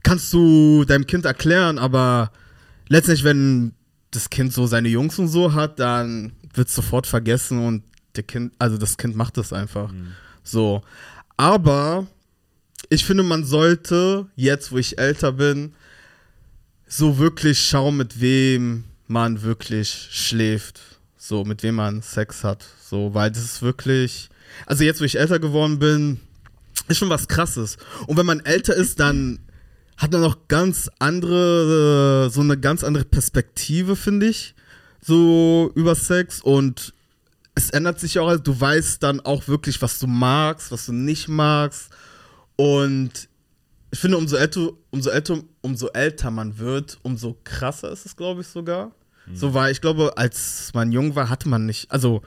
[0.03, 2.31] Kannst du deinem Kind erklären, aber
[2.89, 3.73] letztendlich, wenn
[4.11, 7.85] das Kind so seine Jungs und so hat, dann wird es sofort vergessen und
[8.17, 9.95] der Kind, also das Kind macht das einfach.
[10.43, 10.83] So.
[11.39, 12.07] Aber
[12.91, 15.75] ich finde, man sollte, jetzt wo ich älter bin,
[16.87, 20.81] so wirklich schauen, mit wem man wirklich schläft.
[21.17, 22.65] So, mit wem man Sex hat.
[22.83, 24.29] So, weil das ist wirklich.
[24.65, 26.21] Also jetzt, wo ich älter geworden bin,
[26.89, 27.77] ist schon was krasses.
[28.07, 29.41] Und wenn man älter ist, dann
[29.97, 34.55] hat man noch ganz andere, so eine ganz andere Perspektive, finde ich.
[35.01, 36.41] So über Sex.
[36.41, 36.95] Und
[37.55, 40.93] es ändert sich auch, also du weißt dann auch wirklich, was du magst, was du
[40.93, 41.89] nicht magst.
[42.57, 43.29] Und
[43.91, 48.43] ich finde, umso älter, umso älter, umso älter man wird, umso krasser ist es, glaube
[48.43, 48.93] ich, sogar.
[49.35, 52.23] So war, ich glaube, als man jung war, hatte man nicht, also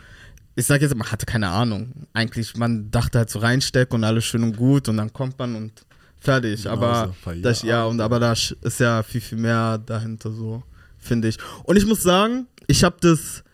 [0.56, 1.94] ich sage jetzt, man hatte keine Ahnung.
[2.12, 5.56] Eigentlich, man dachte halt so reinstecken und alles schön und gut und dann kommt man
[5.56, 5.86] und
[6.20, 6.64] fertig.
[6.64, 10.62] Genau, aber so das, ja, und aber da ist ja viel, viel mehr dahinter so,
[10.98, 11.38] finde ich.
[11.64, 13.46] Und ich muss sagen, ich habe das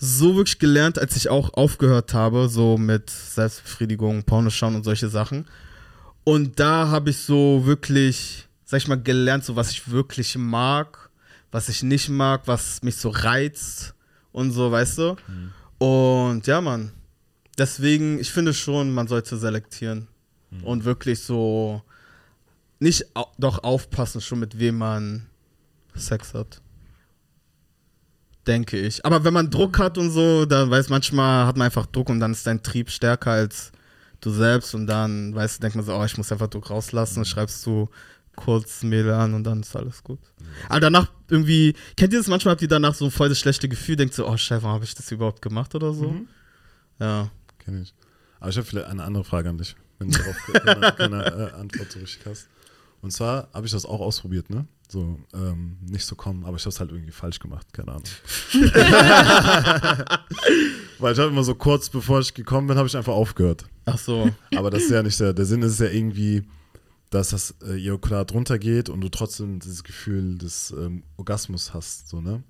[0.00, 5.08] so wirklich gelernt, als ich auch aufgehört habe, so mit Selbstbefriedigung, Porno schauen und solche
[5.08, 5.46] Sachen.
[6.24, 11.10] Und da habe ich so wirklich, sag ich mal, gelernt, so was ich wirklich mag,
[11.50, 13.96] was ich nicht mag, was mich so reizt
[14.30, 15.16] und so, weißt du?
[15.78, 16.92] Und ja, Mann.
[17.58, 20.06] Deswegen, ich finde schon, man sollte selektieren
[20.62, 21.82] und wirklich so
[22.78, 23.06] nicht
[23.38, 25.26] doch aufpassen, schon mit wem man
[25.96, 26.62] Sex hat.
[28.46, 29.04] Denke ich.
[29.04, 32.20] Aber wenn man Druck hat und so, dann weiß manchmal hat man einfach Druck und
[32.20, 33.72] dann ist dein Trieb stärker als
[34.20, 37.24] du selbst und dann, weißt du, denkt man so, oh, ich muss einfach Druck rauslassen,
[37.24, 37.88] schreibst du
[38.36, 40.20] kurz Mail an und dann ist alles gut.
[40.68, 43.96] Aber danach irgendwie, kennt ihr das manchmal, habt ihr danach so voll das schlechte Gefühl,
[43.96, 46.14] denkt so, oh Scheiße, warum habe ich das überhaupt gemacht oder so?
[46.98, 47.30] Ja.
[47.58, 47.94] Kenn ich.
[48.40, 51.52] Aber ich habe vielleicht eine andere Frage an dich, wenn du darauf keine, keine äh,
[51.60, 52.48] Antwort so richtig hast.
[53.02, 54.66] Und zwar habe ich das auch ausprobiert, ne?
[54.88, 58.02] So, ähm, nicht so kommen, aber ich habe es halt irgendwie falsch gemacht, keine Ahnung.
[60.98, 63.66] Weil ich habe immer so kurz bevor ich gekommen bin, habe ich einfach aufgehört.
[63.86, 64.30] Ach so.
[64.56, 66.42] Aber das ist ja nicht der, der Sinn ist ja irgendwie,
[67.10, 72.20] dass das äh, Ejakulat runtergeht und du trotzdem dieses Gefühl des ähm, Orgasmus hast, so,
[72.20, 72.42] ne?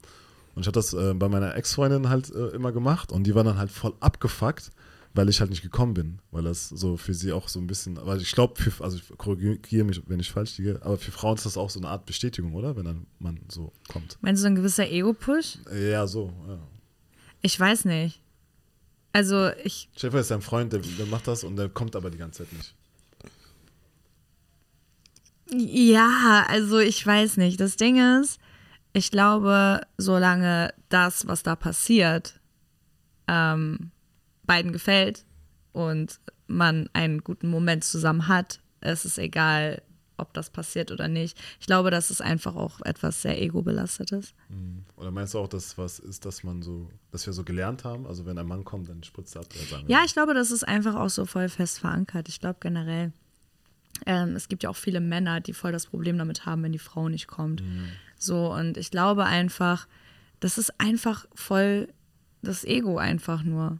[0.54, 3.44] Und ich habe das äh, bei meiner Ex-Freundin halt äh, immer gemacht und die war
[3.44, 4.70] dann halt voll abgefuckt,
[5.14, 7.96] weil ich halt nicht gekommen bin, weil das so für sie auch so ein bisschen,
[8.04, 11.46] weil ich glaube, also ich korrigiere mich, wenn ich falsch liege, aber für Frauen ist
[11.46, 12.76] das auch so eine Art Bestätigung, oder?
[12.76, 14.18] Wenn dann man so kommt.
[14.20, 15.58] Meinst du so ein gewisser Ego-Push?
[15.72, 16.58] Äh, Ja, so, ja.
[17.42, 18.20] Ich weiß nicht.
[19.12, 22.18] Also ich, Schäfer ist dein Freund, der, der macht das und der kommt aber die
[22.18, 22.74] ganze Zeit nicht.
[25.52, 27.60] Ja, also ich weiß nicht.
[27.60, 28.38] Das Ding ist,
[28.92, 32.40] ich glaube, solange das, was da passiert,
[33.28, 33.90] ähm,
[34.44, 35.24] beiden gefällt
[35.72, 39.82] und man einen guten Moment zusammen hat, es ist egal,
[40.16, 41.38] ob das passiert oder nicht.
[41.60, 44.34] Ich glaube, das ist einfach auch etwas sehr ego-belastetes.
[44.96, 48.06] Oder meinst du auch, dass was ist, dass man so, dass wir so gelernt haben?
[48.06, 49.46] Also wenn ein Mann kommt, dann spritzt er ab.
[49.86, 52.28] Ja, ich glaube, das ist einfach auch so voll fest verankert.
[52.28, 53.12] Ich glaube generell,
[54.06, 56.78] ähm, es gibt ja auch viele Männer, die voll das Problem damit haben, wenn die
[56.78, 57.62] Frau nicht kommt.
[58.16, 59.86] So, und ich glaube einfach,
[60.40, 61.88] das ist einfach voll
[62.42, 63.78] das Ego einfach nur.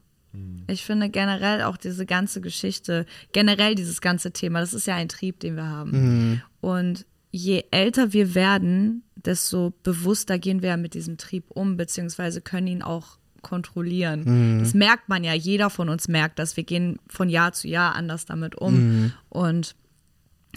[0.68, 5.09] Ich finde generell auch diese ganze Geschichte, generell dieses ganze Thema, das ist ja ein
[5.09, 6.42] Trieb, den wir haben.
[6.61, 12.68] Und je älter wir werden, desto bewusster gehen wir mit diesem Trieb um, beziehungsweise können
[12.68, 14.24] ihn auch kontrollieren.
[14.61, 16.56] Das merkt man ja, jeder von uns merkt das.
[16.56, 19.12] Wir gehen von Jahr zu Jahr anders damit um.
[19.30, 19.74] Und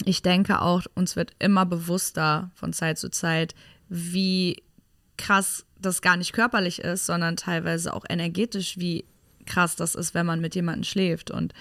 [0.04, 3.54] ich denke auch, uns wird immer bewusster von Zeit zu Zeit,
[3.88, 4.62] wie
[5.16, 9.04] krass das gar nicht körperlich ist, sondern teilweise auch energetisch, wie
[9.46, 11.30] krass das ist, wenn man mit jemandem schläft.
[11.30, 11.52] Und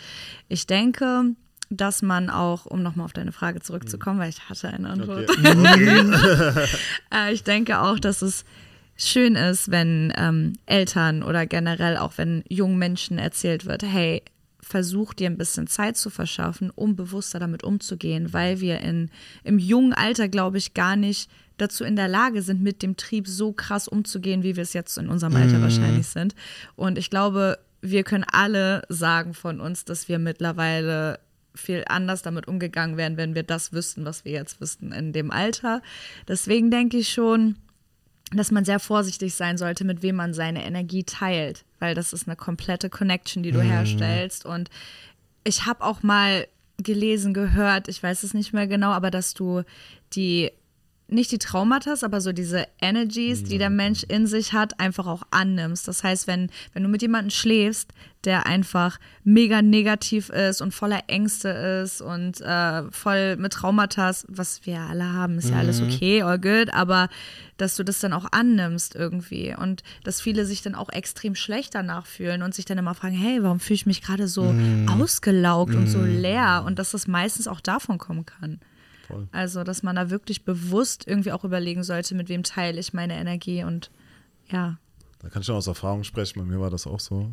[0.48, 1.26] ich denke,
[1.70, 5.30] dass man auch, um nochmal auf deine Frage zurückzukommen, weil ich hatte eine Antwort.
[7.14, 8.44] Äh, ich denke auch, dass es
[8.96, 14.24] schön ist, wenn ähm, Eltern oder generell auch wenn jungen Menschen erzählt wird, hey,
[14.64, 19.12] versuch dir ein bisschen Zeit zu verschaffen, um bewusster damit umzugehen, weil wir in,
[19.44, 23.28] im jungen Alter, glaube ich, gar nicht dazu in der Lage sind, mit dem Trieb
[23.28, 26.34] so krass umzugehen, wie wir es jetzt in unserem Alter wahrscheinlich sind.
[26.76, 31.20] Und ich glaube, wir können alle sagen von uns, dass wir mittlerweile
[31.54, 35.30] viel anders damit umgegangen wären, wenn wir das wüssten, was wir jetzt wüssten in dem
[35.30, 35.82] Alter.
[36.28, 37.58] Deswegen denke ich schon,
[38.38, 42.28] dass man sehr vorsichtig sein sollte, mit wem man seine Energie teilt, weil das ist
[42.28, 44.46] eine komplette Connection, die du herstellst.
[44.46, 44.70] Und
[45.44, 49.64] ich habe auch mal gelesen, gehört, ich weiß es nicht mehr genau, aber dass du
[50.14, 50.52] die
[51.14, 55.24] nicht die Traumata, aber so diese Energies, die der Mensch in sich hat, einfach auch
[55.32, 55.88] annimmst.
[55.88, 57.92] Das heißt, wenn, wenn du mit jemandem schläfst,
[58.24, 61.50] der einfach mega negativ ist und voller Ängste
[61.84, 66.40] ist und äh, voll mit Traumata, was wir alle haben, ist ja alles okay, all
[66.40, 67.10] good, aber
[67.58, 71.76] dass du das dann auch annimmst irgendwie und dass viele sich dann auch extrem schlecht
[71.76, 74.56] danach fühlen und sich dann immer fragen, hey, warum fühle ich mich gerade so
[74.88, 76.64] ausgelaugt und so leer?
[76.66, 78.60] Und dass das meistens auch davon kommen kann.
[79.08, 79.28] Voll.
[79.32, 83.16] Also, dass man da wirklich bewusst irgendwie auch überlegen sollte, mit wem teile ich meine
[83.16, 83.92] Energie und
[84.50, 84.78] ja.
[85.20, 86.40] Da kann ich schon aus Erfahrung sprechen.
[86.40, 87.32] Bei mir war das auch so.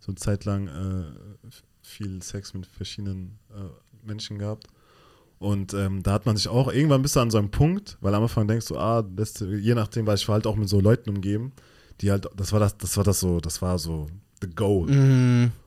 [0.00, 1.50] So eine Zeit lang äh,
[1.82, 4.66] viel Sex mit verschiedenen äh, Menschen gehabt.
[5.38, 8.22] Und ähm, da hat man sich auch irgendwann bis an so einem Punkt, weil am
[8.22, 11.10] Anfang denkst du, ah, das, je nachdem, weil ich war halt auch mit so Leuten
[11.10, 11.52] umgeben,
[12.00, 14.06] die halt, das war das, das war das so, das war so
[14.40, 14.88] the goal.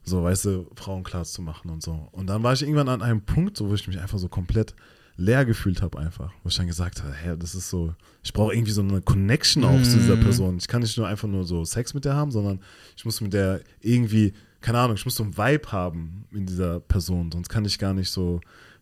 [0.04, 2.08] So, weißt du, Frauen klar zu machen und so.
[2.12, 4.76] Und dann war ich irgendwann an einem Punkt, so, wo ich mich einfach so komplett
[5.20, 8.54] leer gefühlt habe einfach, wo ich dann gesagt habe, hey, das ist so, ich brauche
[8.54, 10.58] irgendwie so eine Connection auch zu dieser Person.
[10.58, 12.62] Ich kann nicht nur einfach nur so Sex mit der haben, sondern
[12.96, 16.80] ich muss mit der irgendwie, keine Ahnung, ich muss so ein Vibe haben in dieser
[16.80, 18.40] Person, sonst kann ich gar nicht so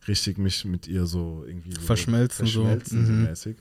[0.07, 2.61] richtig mich mit ihr so irgendwie so Verschmelzen so.
[2.63, 3.23] verschmelzen so Mhm.
[3.23, 3.57] mäßig.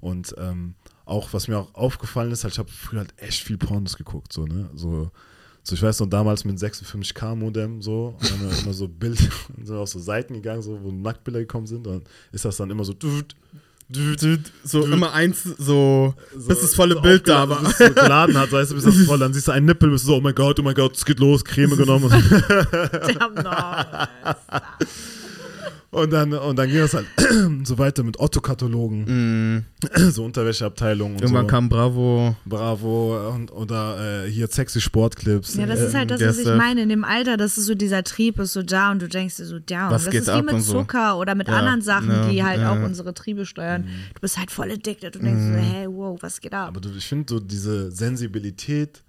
[0.00, 0.74] Und ähm,
[1.04, 4.32] auch, was mir auch aufgefallen ist, halt, ich habe früher halt echt viel Pornos geguckt,
[4.32, 5.10] so, ne, so
[5.66, 9.18] so, ich weiß noch, damals mit 56K-Modem so, haben wir immer so Bild,
[9.64, 12.02] sind auf so Seiten gegangen, so, wo Nacktbilder gekommen sind, und dann
[12.32, 13.34] ist das dann immer so, düt,
[13.88, 17.60] düt, düt, So düt, immer eins, so, so- bis das volle so Bild da war.
[17.62, 19.90] Bis es so geladen hat, weißt du, bis das voll, dann siehst du einen Nippel,
[19.90, 22.10] bist du so, oh mein Gott, oh mein Gott, es geht los, Creme genommen.
[25.90, 27.06] Und dann, und dann ging das halt
[27.64, 29.64] so weiter mit Otto-Katalogen,
[30.10, 31.24] so Unterwäscheabteilungen und Mm.
[31.24, 31.50] Irgendwann so.
[31.50, 32.36] kam Bravo.
[32.44, 35.54] Bravo und, oder äh, hier sexy Sportclips.
[35.54, 36.82] Ja, das äh, ist halt das, was ich meine.
[36.82, 39.46] In dem Alter, das ist so dieser Trieb ist so da und du denkst dir
[39.46, 39.90] so down.
[39.90, 40.72] Was das geht ist wie ab mit und so.
[40.80, 42.72] Zucker oder mit Ja, anderen Sachen, ja, die halt ja.
[42.72, 43.86] auch unsere Triebe steuern.
[44.14, 45.14] Du bist halt voll addicted.
[45.14, 46.68] Du denkst so, hey, wow, was geht ab?
[46.68, 49.02] Aber du, ich finde so diese Sensibilität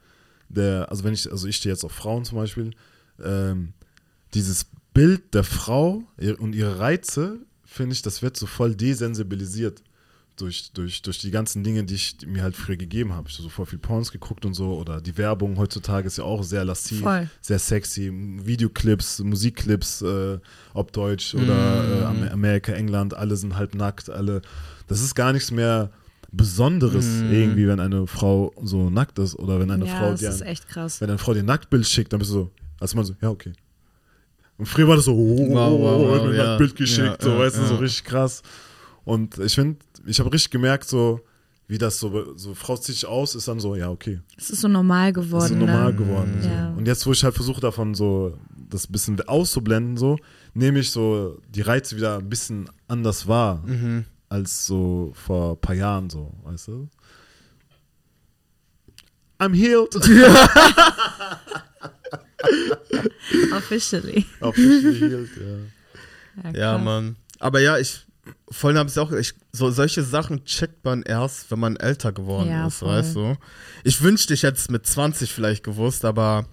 [0.49, 2.71] der, also wenn ich, also ich stehe jetzt auf Frauen zum Beispiel,
[3.23, 3.73] ähm,
[4.33, 4.65] dieses
[4.97, 6.01] Bild der Frau
[6.39, 9.83] und ihre Reize, finde ich, das wird so voll desensibilisiert
[10.37, 13.29] durch, durch, durch die ganzen Dinge, die ich mir halt früher gegeben habe.
[13.29, 16.23] Ich habe so voll viel Porns geguckt und so oder die Werbung heutzutage ist ja
[16.23, 17.29] auch sehr lasziv, Voll.
[17.41, 20.39] sehr sexy, Videoclips, Musikclips, äh,
[20.73, 24.41] ob Deutsch oder äh, Am- Amerika, England, alle sind halb nackt, alle.
[24.87, 25.91] Das ist gar nichts mehr
[26.31, 30.41] Besonderes irgendwie, wenn eine Frau so nackt ist oder wenn eine ja, Frau dir ein,
[30.41, 31.01] echt krass.
[31.01, 33.29] wenn eine Frau dir ein Nacktbild schickt, dann bist du so, als man so, ja,
[33.29, 33.53] okay.
[34.57, 36.43] Und früher war das so, oh, oh, Wow, oh, wow, oh, wow, ein ja.
[36.45, 38.41] Nacktbild geschickt, Ja, so, ja, weißt du, so richtig krass.
[39.03, 41.21] Und ich finde, ich habe richtig gemerkt, so,
[41.67, 44.21] wie das so, so Frau zieht sich aus, ist dann so, ja, okay.
[44.37, 45.43] Es ist so normal geworden.
[45.43, 45.97] ist so normal ne?
[45.97, 46.39] geworden.
[46.41, 46.49] So.
[46.49, 46.69] Ja.
[46.75, 48.37] Und jetzt, wo ich halt versuche, davon so
[48.69, 50.17] das ein bisschen auszublenden, so,
[50.53, 54.05] nehme ich so die Reize wieder ein bisschen anders wahr, Mhm.
[54.29, 56.89] als so vor ein paar Jahren, so, weißt du?
[59.39, 59.93] I'm healed.
[63.53, 64.25] Officially.
[64.39, 66.51] Officially healed, ja.
[66.51, 66.83] Ja, krass.
[66.83, 67.15] Mann.
[67.39, 68.05] Aber ja, ich
[68.51, 72.49] vorhin habe ich auch, ich, so solche Sachen checkt man erst, wenn man älter geworden
[72.49, 72.89] Ja, ist, voll.
[72.89, 73.35] weißt du?
[73.83, 76.45] Ich wünschte, ich hätte es mit 20 vielleicht gewusst, aber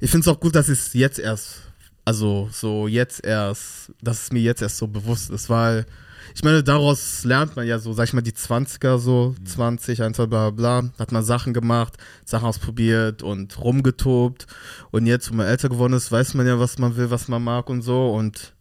[0.00, 1.62] ich finde es auch gut, dass ich es jetzt erst,
[2.04, 5.86] also so jetzt erst, dass es mir jetzt erst so bewusst ist, weil
[6.34, 10.16] ich meine, daraus lernt man ja so, sag ich mal, die 20er so, 20, 1,
[10.16, 14.46] bla bla bla, hat man Sachen gemacht, Sachen ausprobiert und rumgetobt.
[14.90, 17.42] Und jetzt, wo man älter geworden ist, weiß man ja, was man will, was man
[17.42, 18.10] mag und so.
[18.10, 18.54] Und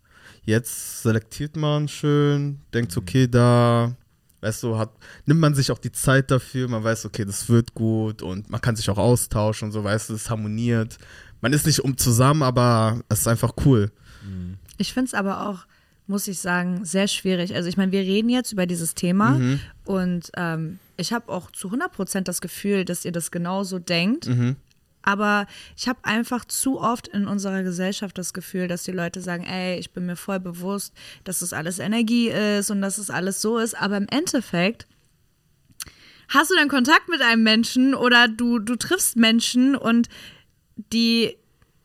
[0.50, 3.94] Jetzt selektiert man schön, denkt, okay, da,
[4.42, 4.90] weißt du, hat,
[5.28, 8.60] nimmt man sich auch die Zeit dafür, man weiß, okay, das wird gut und man
[8.60, 10.98] kann sich auch austauschen und so, weißt du, es harmoniert.
[11.42, 13.92] Man ist nicht um zusammen, aber es ist einfach cool.
[14.78, 15.68] Ich finde es aber auch,
[16.10, 17.56] muss ich sagen, sehr schwierig.
[17.56, 19.60] Also ich meine, wir reden jetzt über dieses Thema Mhm.
[19.86, 24.28] und ähm, ich habe auch zu 100 Prozent das Gefühl, dass ihr das genauso denkt.
[24.28, 24.58] Mhm.
[25.02, 29.46] Aber ich habe einfach zu oft in unserer Gesellschaft das Gefühl, dass die Leute sagen,
[29.46, 30.94] ey, ich bin mir voll bewusst,
[31.24, 33.80] dass das alles Energie ist und dass es alles so ist.
[33.80, 34.88] Aber im Endeffekt
[36.28, 40.10] hast du dann Kontakt mit einem Menschen oder du, du triffst Menschen und
[40.92, 41.36] die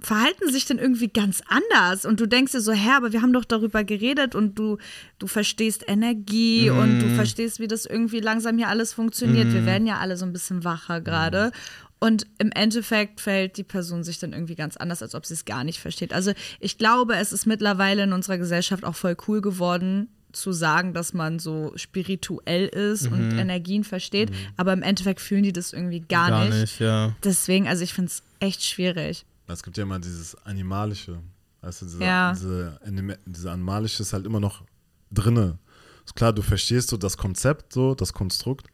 [0.04, 3.32] verhalten sich dann irgendwie ganz anders und du denkst dir so, hä, aber wir haben
[3.32, 4.78] doch darüber geredet und du,
[5.18, 9.52] du verstehst Energie und du verstehst, wie das irgendwie langsam hier alles funktioniert.
[9.52, 11.52] Wir werden ja alle so ein bisschen wacher gerade.
[12.00, 15.46] Und im Endeffekt fällt die Person sich dann irgendwie ganz anders, als ob sie es
[15.46, 16.12] gar nicht versteht.
[16.12, 20.92] Also ich glaube, es ist mittlerweile in unserer Gesellschaft auch voll cool geworden, zu sagen,
[20.92, 26.00] dass man so spirituell ist und Energien versteht, aber im Endeffekt fühlen die das irgendwie
[26.00, 26.60] gar, Gar nicht.
[26.60, 27.14] nicht, ja.
[27.22, 29.24] Deswegen, also ich finde es echt schwierig.
[29.46, 31.20] Es gibt ja immer dieses Animalische.
[31.60, 32.32] Weißt du, diese, Ja.
[32.32, 32.78] diese,
[33.26, 34.62] diese Animalische ist halt immer noch
[35.10, 35.58] drinne.
[36.04, 38.66] Ist klar, du verstehst so das Konzept, so, das Konstrukt,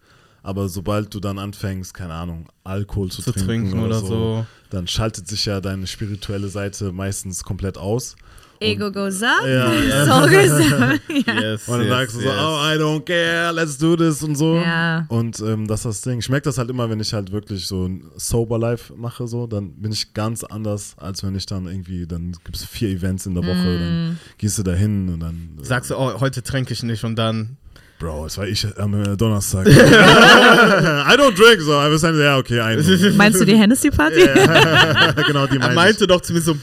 [0.42, 4.06] aber sobald du dann anfängst, keine Ahnung, Alkohol zu, Zu trinken, trinken oder, oder so,
[4.06, 4.46] so.
[4.70, 8.16] dann schaltet sich ja deine spirituelle Seite meistens komplett aus.
[8.62, 9.70] Ego goes up, Ja.
[10.04, 11.00] soul goes down.
[11.26, 11.40] ja.
[11.40, 12.36] Yes, Und dann yes, sagst du so, yes.
[12.38, 14.56] oh, I don't care, let's do this und so.
[14.56, 15.06] Ja.
[15.08, 16.18] Und ähm, das ist das Ding.
[16.18, 19.46] Ich merke das halt immer, wenn ich halt wirklich so ein Sober Life mache, so,
[19.46, 23.24] dann bin ich ganz anders, als wenn ich dann irgendwie, dann gibt es vier Events
[23.24, 23.78] in der Woche, Mm.
[23.80, 25.56] dann gehst du da hin und dann.
[25.58, 27.56] äh, Sagst du, oh, heute trinke ich nicht und dann.
[28.00, 29.66] Bro, es war ich am äh, Donnerstag.
[29.68, 31.72] I don't drink, so.
[31.72, 32.82] I was saying, ja, okay, ein.
[33.18, 34.20] Meinst du die Hennessy-Party?
[35.26, 36.56] genau, die Er meine meinte doch zu mir so,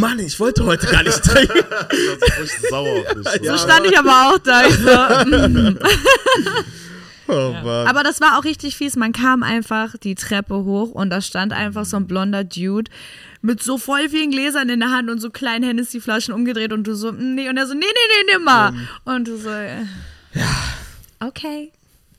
[0.00, 1.60] Mann, ich wollte heute gar nicht trinken.
[2.68, 3.48] sauer auf dich.
[3.48, 4.66] So stand ich aber auch da.
[4.66, 4.90] Ich so,
[5.30, 5.78] mm.
[7.28, 7.86] Oh, Mann.
[7.86, 8.96] Aber das war auch richtig fies.
[8.96, 12.90] Man kam einfach die Treppe hoch und da stand einfach so ein blonder Dude
[13.42, 16.96] mit so voll vielen Gläsern in der Hand und so kleinen Hennessy-Flaschen umgedreht und du
[16.96, 17.48] so, mm, nee.
[17.48, 18.74] Und er so, nee, nee, nee, nimmer.
[19.04, 19.84] Und du so, äh,
[21.22, 21.72] okay,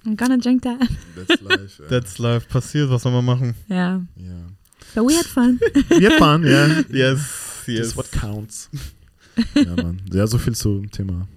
[0.06, 0.80] I'm gonna drink that.
[1.16, 1.80] That's life.
[1.84, 1.88] ey.
[1.90, 2.48] That's life.
[2.50, 3.56] Passiert, was soll man machen?
[3.68, 4.48] Ja, ja.
[4.96, 5.60] but we had fun.
[5.90, 6.68] Wir fahren, ja.
[6.90, 7.88] Yes, Das yes.
[7.88, 8.70] ist what counts.
[9.56, 10.02] ja, Mann.
[10.12, 11.28] Ja, so viel zum Thema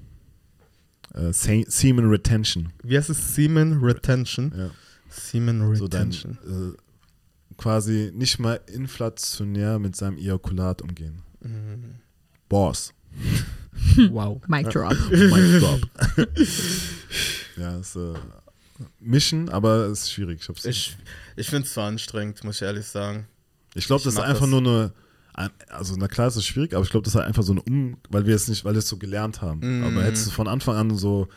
[1.31, 2.73] Se- Semen Retention.
[2.83, 3.35] Wie heißt es?
[3.37, 4.53] Semen Retention.
[4.57, 4.71] Ja.
[5.09, 6.39] Semen So dein, Retention.
[6.75, 11.23] äh, quasi nicht mal inflationär mit seinem Ejakulat umgehen.
[11.41, 11.95] Mhm.
[12.49, 12.93] Boss.
[14.11, 14.41] Wow.
[14.49, 14.95] Mic drop.
[15.11, 15.81] Mic drop.
[17.57, 18.15] ja, ist äh,
[19.01, 20.41] Mission, aber es ist schwierig.
[20.43, 20.97] Ich, hab's- Ich,
[21.37, 23.27] ich finde es zwar anstrengend, muss ich ehrlich sagen.
[23.75, 24.51] ich glaube, das ist einfach das.
[24.51, 24.93] nur eine.
[25.35, 27.53] ein- Also, na klar, ist es schwierig, aber ich glaube, das ist halt einfach so
[27.53, 29.81] eine Um, weil wir es nicht, weil wir es so gelernt haben.
[29.81, 29.85] Mm.
[29.85, 31.29] Aber hättest du von Anfang an so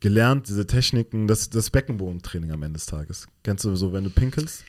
[0.00, 3.26] gelernt, diese Techniken, das, das Beckenbodentraining am Ende des Tages.
[3.42, 4.62] Kennst du so, wenn du pinkelst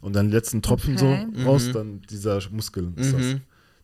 [0.00, 1.26] und dann die letzten Tropfen Okay.
[1.36, 1.72] so raus, Mhm.
[1.72, 3.36] dann dieser Muskel ist das.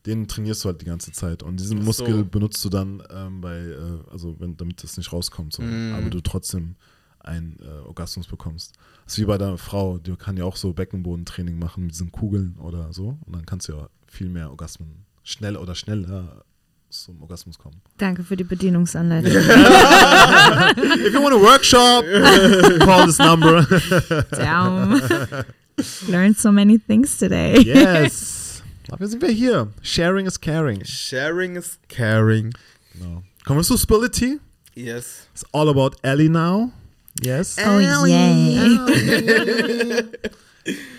[0.07, 1.43] Den trainierst du halt die ganze Zeit.
[1.43, 1.85] Und diesen so.
[1.85, 5.63] Muskel benutzt du dann ähm, bei, äh, also wenn, damit das nicht rauskommt, so.
[5.63, 5.95] Mhm.
[5.95, 6.77] aber du trotzdem
[7.21, 8.73] einen äh, Orgasmus bekommst.
[9.05, 12.13] Das ist wie bei deiner Frau, die kann ja auch so Beckenbodentraining machen mit diesen
[12.13, 13.19] Kugeln oder so.
[13.27, 16.45] Und dann kannst du ja viel mehr Orgasmen schnell oder schneller
[16.89, 17.81] zum Orgasmus kommen.
[17.99, 19.33] Danke für die Bedienungsanleitung.
[19.33, 22.05] If you want a workshop,
[22.81, 23.67] call this number.
[24.31, 25.01] Damn.
[26.09, 27.61] Learned so many things today.
[27.61, 28.39] yes.
[28.91, 29.69] Dafür sind wir hier.
[29.83, 30.85] Sharing is caring.
[30.85, 32.53] Sharing is caring.
[32.93, 33.23] Genau.
[33.45, 34.41] Kommen wir zu Spility.
[34.75, 35.29] Yes.
[35.33, 36.73] It's all about Ellie now.
[37.23, 37.57] Yes.
[37.65, 38.59] Oh yay.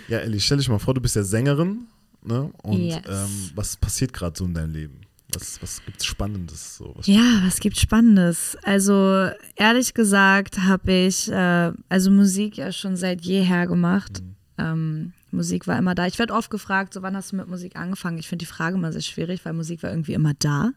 [0.07, 1.87] Ja, Ellie, stell dich mal vor, du bist ja Sängerin.
[2.23, 2.51] Ne?
[2.63, 3.01] Und Yes.
[3.07, 5.01] ähm, was passiert gerade so in deinem Leben?
[5.33, 6.77] Was, was gibt's Spannendes?
[6.77, 6.93] So?
[6.97, 8.57] Was Ja, was gibt Spannendes?
[8.63, 14.21] Also ehrlich gesagt habe ich äh, also Musik ja schon seit jeher gemacht.
[14.21, 14.35] Mhm.
[14.57, 16.05] Ähm, Musik war immer da.
[16.07, 18.17] Ich werde oft gefragt, so wann hast du mit Musik angefangen?
[18.17, 20.71] Ich finde die Frage immer sehr schwierig, weil Musik war irgendwie immer da.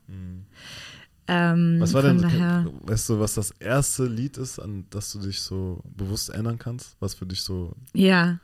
[1.27, 1.81] Ähm, Mhm.
[1.81, 5.41] Was war denn, daher, weißt du, was das erste Lied ist, an das du dich
[5.41, 6.97] so bewusst erinnern kannst?
[7.01, 8.39] Was für dich so, ja,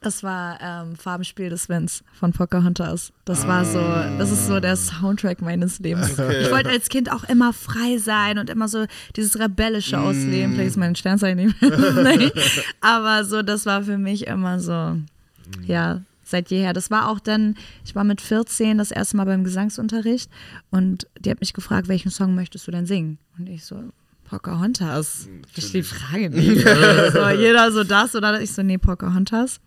[0.00, 3.12] Das war ähm, Farbenspiel des Winds von Pocahontas.
[3.24, 3.78] Das war so,
[4.18, 6.18] das ist so der Soundtrack meines Lebens.
[6.18, 6.42] Okay.
[6.42, 10.52] Ich wollte als Kind auch immer frei sein und immer so dieses Rebellische ausleben.
[10.54, 11.56] Vielleicht ist mein Sternzeichen nicht.
[12.80, 14.96] Aber so, das war für mich immer so,
[15.66, 16.72] ja, seit jeher.
[16.72, 20.30] Das war auch dann, ich war mit 14 das erste Mal beim Gesangsunterricht
[20.70, 23.18] und die hat mich gefragt, welchen Song möchtest du denn singen?
[23.38, 23.80] Und ich so,
[24.24, 25.28] Pocahontas.
[25.54, 26.62] Ich die Frage nicht.
[26.62, 29.60] so, jeder so das oder ich so, nee, Pocahontas.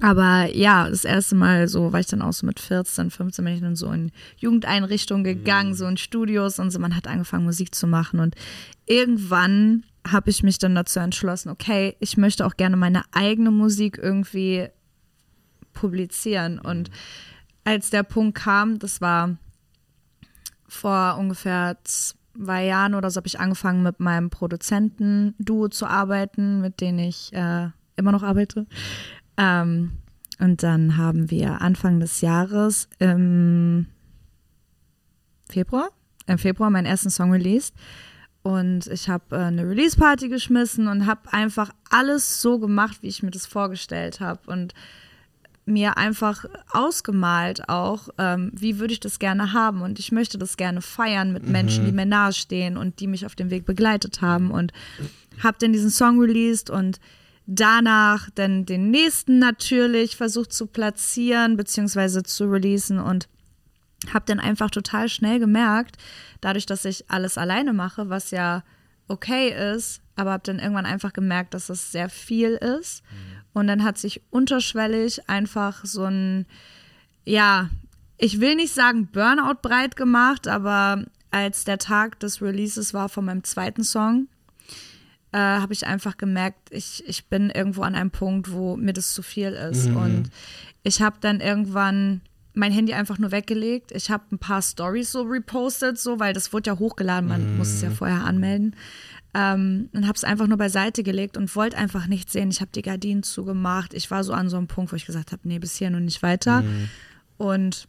[0.00, 3.54] Aber ja, das erste Mal so war ich dann auch so mit 14, 15 bin
[3.54, 6.78] ich dann so in Jugendeinrichtungen gegangen, so in Studios und so.
[6.78, 8.34] Man hat angefangen Musik zu machen und
[8.86, 13.98] irgendwann habe ich mich dann dazu entschlossen, okay, ich möchte auch gerne meine eigene Musik
[14.00, 14.68] irgendwie
[15.80, 16.58] publizieren.
[16.58, 16.90] Und
[17.64, 19.36] als der Punkt kam, das war
[20.68, 26.80] vor ungefähr zwei Jahren oder so, habe ich angefangen mit meinem Produzenten-Duo zu arbeiten, mit
[26.80, 28.66] denen ich äh, immer noch arbeite.
[29.36, 29.92] Ähm,
[30.38, 33.86] und dann haben wir Anfang des Jahres im
[35.50, 35.88] Februar,
[36.26, 37.74] im Februar meinen ersten Song released.
[38.42, 43.22] Und ich habe äh, eine Release-Party geschmissen und habe einfach alles so gemacht, wie ich
[43.22, 44.50] mir das vorgestellt habe.
[44.50, 44.72] Und
[45.66, 49.82] mir einfach ausgemalt auch, ähm, wie würde ich das gerne haben.
[49.82, 53.34] Und ich möchte das gerne feiern mit Menschen, die mir nahestehen und die mich auf
[53.34, 54.50] dem Weg begleitet haben.
[54.50, 54.72] Und
[55.42, 57.00] habe dann diesen Song released und
[57.46, 63.28] danach dann den nächsten natürlich versucht zu platzieren beziehungsweise zu releasen und
[64.14, 65.96] habe dann einfach total schnell gemerkt,
[66.40, 68.62] dadurch, dass ich alles alleine mache, was ja
[69.08, 73.02] okay ist, aber habe dann irgendwann einfach gemerkt, dass das sehr viel ist.
[73.52, 76.46] Und dann hat sich unterschwellig einfach so ein,
[77.24, 77.68] ja,
[78.16, 83.24] ich will nicht sagen Burnout breit gemacht, aber als der Tag des Releases war von
[83.24, 84.28] meinem zweiten Song,
[85.32, 89.14] äh, habe ich einfach gemerkt, ich, ich bin irgendwo an einem Punkt, wo mir das
[89.14, 89.86] zu viel ist.
[89.86, 90.30] Und
[90.82, 92.20] ich habe dann irgendwann
[92.52, 93.92] mein Handy einfach nur weggelegt.
[93.92, 97.68] Ich habe ein paar Stories so repostet, so, weil das wurde ja hochgeladen, man muss
[97.68, 98.74] es ja vorher anmelden.
[99.32, 102.50] Ähm, und habe es einfach nur beiseite gelegt und wollte einfach nichts sehen.
[102.50, 103.94] Ich habe die Gardinen zugemacht.
[103.94, 106.04] Ich war so an so einem Punkt, wo ich gesagt habe, nee, bis hier und
[106.04, 106.64] nicht weiter.
[107.36, 107.86] Und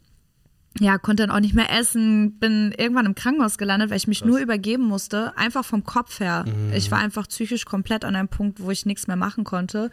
[0.79, 4.23] ja, konnte dann auch nicht mehr essen, bin irgendwann im Krankenhaus gelandet, weil ich mich
[4.23, 6.45] nur übergeben musste, einfach vom Kopf her.
[6.73, 9.91] Ich war einfach psychisch komplett an einem Punkt, wo ich nichts mehr machen konnte.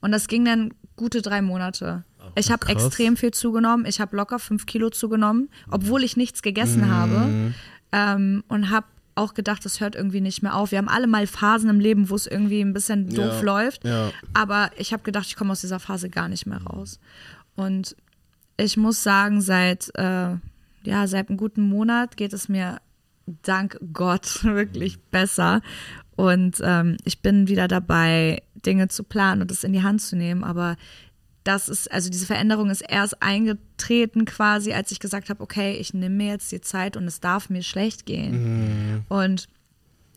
[0.00, 2.04] Und das ging dann gute drei Monate.
[2.36, 3.86] Ich habe extrem viel zugenommen.
[3.86, 7.52] Ich habe locker fünf Kilo zugenommen, obwohl ich nichts gegessen habe.
[7.92, 10.70] Ähm, und habe auch gedacht, das hört irgendwie nicht mehr auf.
[10.70, 13.84] Wir haben alle mal Phasen im Leben, wo es irgendwie ein bisschen doof Ja, läuft.
[13.84, 14.10] ja.
[14.34, 16.98] Aber ich habe gedacht, ich komme aus dieser Phase gar nicht mehr raus.
[17.56, 17.96] Und
[18.56, 20.36] ich muss sagen, seit, äh,
[20.84, 22.80] ja, seit einem guten Monat geht es mir
[23.42, 25.60] dank Gott wirklich besser.
[26.16, 30.16] Und ähm, ich bin wieder dabei, Dinge zu planen und das in die Hand zu
[30.16, 30.44] nehmen.
[30.44, 30.76] Aber
[31.44, 35.94] das ist, also diese Veränderung ist erst eingetreten quasi, als ich gesagt habe, okay, ich
[35.94, 39.04] nehme mir jetzt die Zeit und es darf mir schlecht gehen.
[39.08, 39.48] Und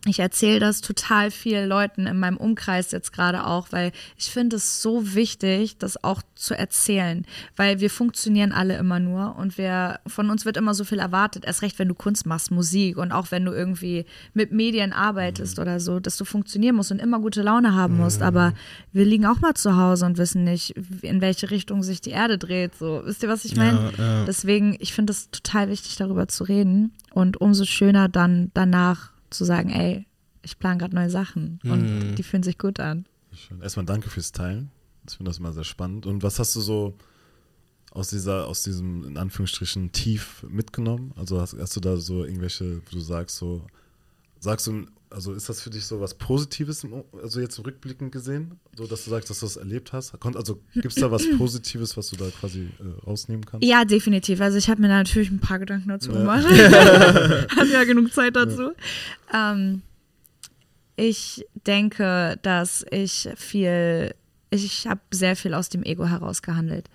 [0.05, 4.57] ich erzähle das total vielen Leuten in meinem Umkreis jetzt gerade auch, weil ich finde
[4.57, 7.25] es so wichtig, das auch zu erzählen,
[7.55, 11.45] weil wir funktionieren alle immer nur und wir von uns wird immer so viel erwartet,
[11.45, 15.57] erst recht, wenn du Kunst machst, Musik und auch wenn du irgendwie mit Medien arbeitest
[15.57, 18.53] oder so, dass du funktionieren musst und immer gute Laune haben musst, aber
[18.91, 22.37] wir liegen auch mal zu Hause und wissen nicht, in welche Richtung sich die Erde
[22.37, 24.25] dreht, so, wisst ihr, was ich meine?
[24.27, 29.45] Deswegen, ich finde es total wichtig, darüber zu reden und umso schöner dann danach zu
[29.45, 30.05] sagen, ey,
[30.41, 33.05] ich plane gerade neue Sachen und die fühlen sich gut an.
[33.33, 33.61] Schön.
[33.61, 34.71] Erstmal danke fürs Teilen.
[35.07, 36.05] Ich finde das immer sehr spannend.
[36.05, 36.95] Und was hast du so
[37.91, 41.13] aus dieser, aus diesem, in Anführungsstrichen, Tief mitgenommen?
[41.15, 43.65] Also hast, hast du da so irgendwelche, wo du sagst, so,
[44.39, 46.85] sagst du, also ist das für dich so was Positives,
[47.21, 50.13] also jetzt rückblickend gesehen, so dass du sagst, dass du das erlebt hast?
[50.35, 53.65] Also gibt es da was Positives, was du da quasi äh, rausnehmen kannst?
[53.65, 54.41] Ja, definitiv.
[54.41, 56.45] Also ich habe mir da natürlich ein paar Gedanken dazu gemacht.
[56.49, 58.71] Hat ja genug Zeit dazu.
[59.33, 59.81] Ähm,
[60.95, 64.13] ich denke, dass ich viel,
[64.61, 66.89] ich habe sehr viel aus dem Ego heraus gehandelt.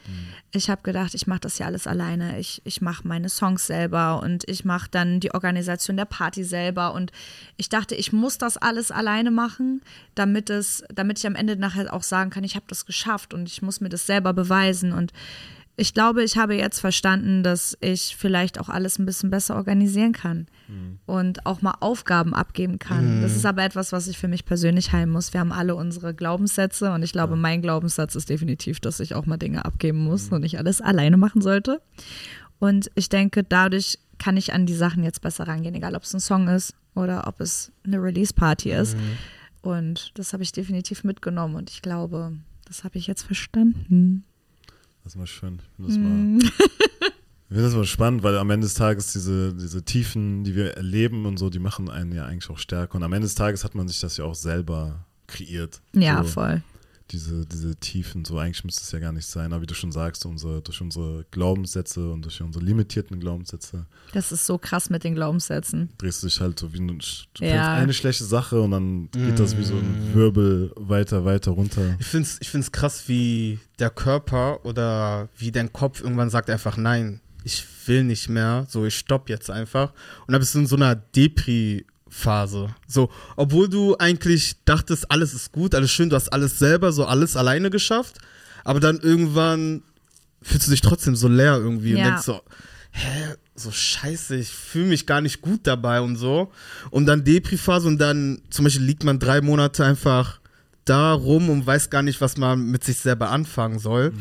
[0.52, 2.38] Ich habe gedacht, ich mache das ja alles alleine.
[2.38, 6.94] Ich, ich mache meine Songs selber und ich mache dann die Organisation der Party selber.
[6.94, 7.11] Und
[7.56, 9.82] ich dachte, ich muss das alles alleine machen,
[10.14, 13.48] damit es, damit ich am Ende nachher auch sagen kann, ich habe das geschafft und
[13.48, 14.92] ich muss mir das selber beweisen.
[14.92, 15.12] Und
[15.81, 20.12] ich glaube, ich habe jetzt verstanden, dass ich vielleicht auch alles ein bisschen besser organisieren
[20.12, 20.47] kann
[21.07, 23.22] und auch mal Aufgaben abgeben kann.
[23.22, 25.33] Das ist aber etwas, was ich für mich persönlich heilen muss.
[25.33, 29.24] Wir haben alle unsere Glaubenssätze und ich glaube, mein Glaubenssatz ist definitiv, dass ich auch
[29.24, 31.81] mal Dinge abgeben muss und nicht alles alleine machen sollte.
[32.59, 36.12] Und ich denke, dadurch kann ich an die Sachen jetzt besser rangehen, egal ob es
[36.12, 38.97] ein Song ist oder ob es eine Release-Party ist.
[39.62, 42.33] Und das habe ich definitiv mitgenommen und ich glaube,
[42.66, 44.24] Das habe ich jetzt verstanden.
[45.09, 45.62] Das ist mal schön.
[45.62, 49.54] Ich finde das, mal, ich find das mal spannend, weil am Ende des Tages diese,
[49.54, 52.96] diese Tiefen, die wir erleben und so, die machen einen ja eigentlich auch stärker.
[52.96, 55.80] Und am Ende des Tages hat man sich das ja auch selber kreiert.
[55.94, 56.62] Ja, so, voll.
[57.11, 59.52] Diese, diese Tiefen, so eigentlich müsste es ja gar nicht sein.
[59.52, 64.30] Aber wie du schon sagst, unsere, durch unsere Glaubenssätze und durch unsere limitierten Glaubenssätze Das
[64.30, 65.88] ist so krass mit den Glaubenssätzen.
[65.98, 67.72] drehst du dich halt so wie ein, du Ja.
[67.74, 71.96] eine schlechte Sache und dann geht das wie so ein Wirbel weiter, weiter runter.
[71.98, 76.50] Ich finde es ich find's krass, wie der Körper oder wie dein Kopf irgendwann sagt
[76.50, 79.92] einfach nein, ich will nicht mehr, so ich stopp jetzt einfach.
[80.26, 80.94] Und dann bist du in so einer
[82.09, 82.68] Depri-Phase.
[82.86, 87.04] So, obwohl du eigentlich dachtest, alles ist gut, alles schön, du hast alles selber, so
[87.04, 88.18] alles alleine geschafft,
[88.64, 89.82] aber dann irgendwann
[90.42, 92.04] fühlst du dich trotzdem so leer irgendwie und Ja.
[92.11, 92.40] denkst so,
[92.92, 96.50] hä, so scheiße, ich fühle mich gar nicht gut dabei und so.
[96.90, 100.40] Und dann Depri-Phase und dann zum Beispiel liegt man drei Monate einfach
[100.84, 104.14] da rum und weiß gar nicht, was man mit sich selber anfangen soll.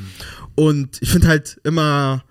[0.56, 2.24] Und ich finde halt immer,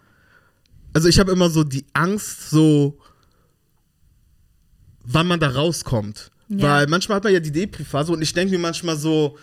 [0.93, 2.99] also ich habe immer so die Angst, so
[5.07, 6.31] wann man da rauskommt.
[6.49, 6.63] Ja.
[6.63, 9.37] Weil manchmal hat man ja die Depri-Phase und ich denke mir manchmal so,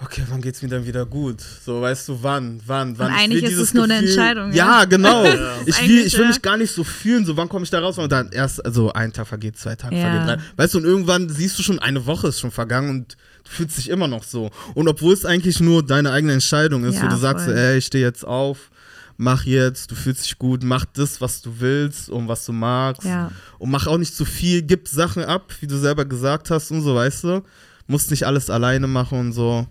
[0.00, 1.40] okay, wann geht's mir dann wieder gut?
[1.40, 3.10] So, weißt du, wann, wann, wann?
[3.12, 4.84] Ich eigentlich ist es nur eine Entscheidung, Ja, ja.
[4.84, 5.24] genau.
[5.66, 6.28] Ich, will, ich will ja.
[6.28, 7.98] mich gar nicht so fühlen, so wann komme ich da raus?
[7.98, 10.10] Und dann erst, also ein Tag vergeht, zwei Tage Ja.
[10.24, 10.62] vergeht, drei.
[10.62, 13.78] Weißt du, und irgendwann siehst du schon, eine Woche ist schon vergangen und du fühlst
[13.78, 14.50] dich immer noch so.
[14.74, 17.60] Und obwohl es eigentlich nur deine eigene Entscheidung ist, Ja, wo du sagst, so, voll.
[17.60, 18.70] ey, ich stehe jetzt auf,
[19.18, 23.04] mach jetzt, du fühlst dich gut, mach das, was du willst und was du magst.
[23.04, 23.30] Ja.
[23.58, 26.80] Und mach auch nicht zu viel, gib Sachen ab, wie du selber gesagt hast und
[26.80, 27.42] so, weißt du.
[27.86, 29.66] Musst nicht alles alleine machen und so.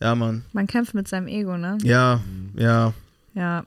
[0.00, 0.44] Ja, Mann.
[0.52, 1.78] Man kämpft mit seinem Ego, ne?
[1.82, 2.20] Ja,
[2.54, 2.92] ja.
[3.34, 3.64] Ja.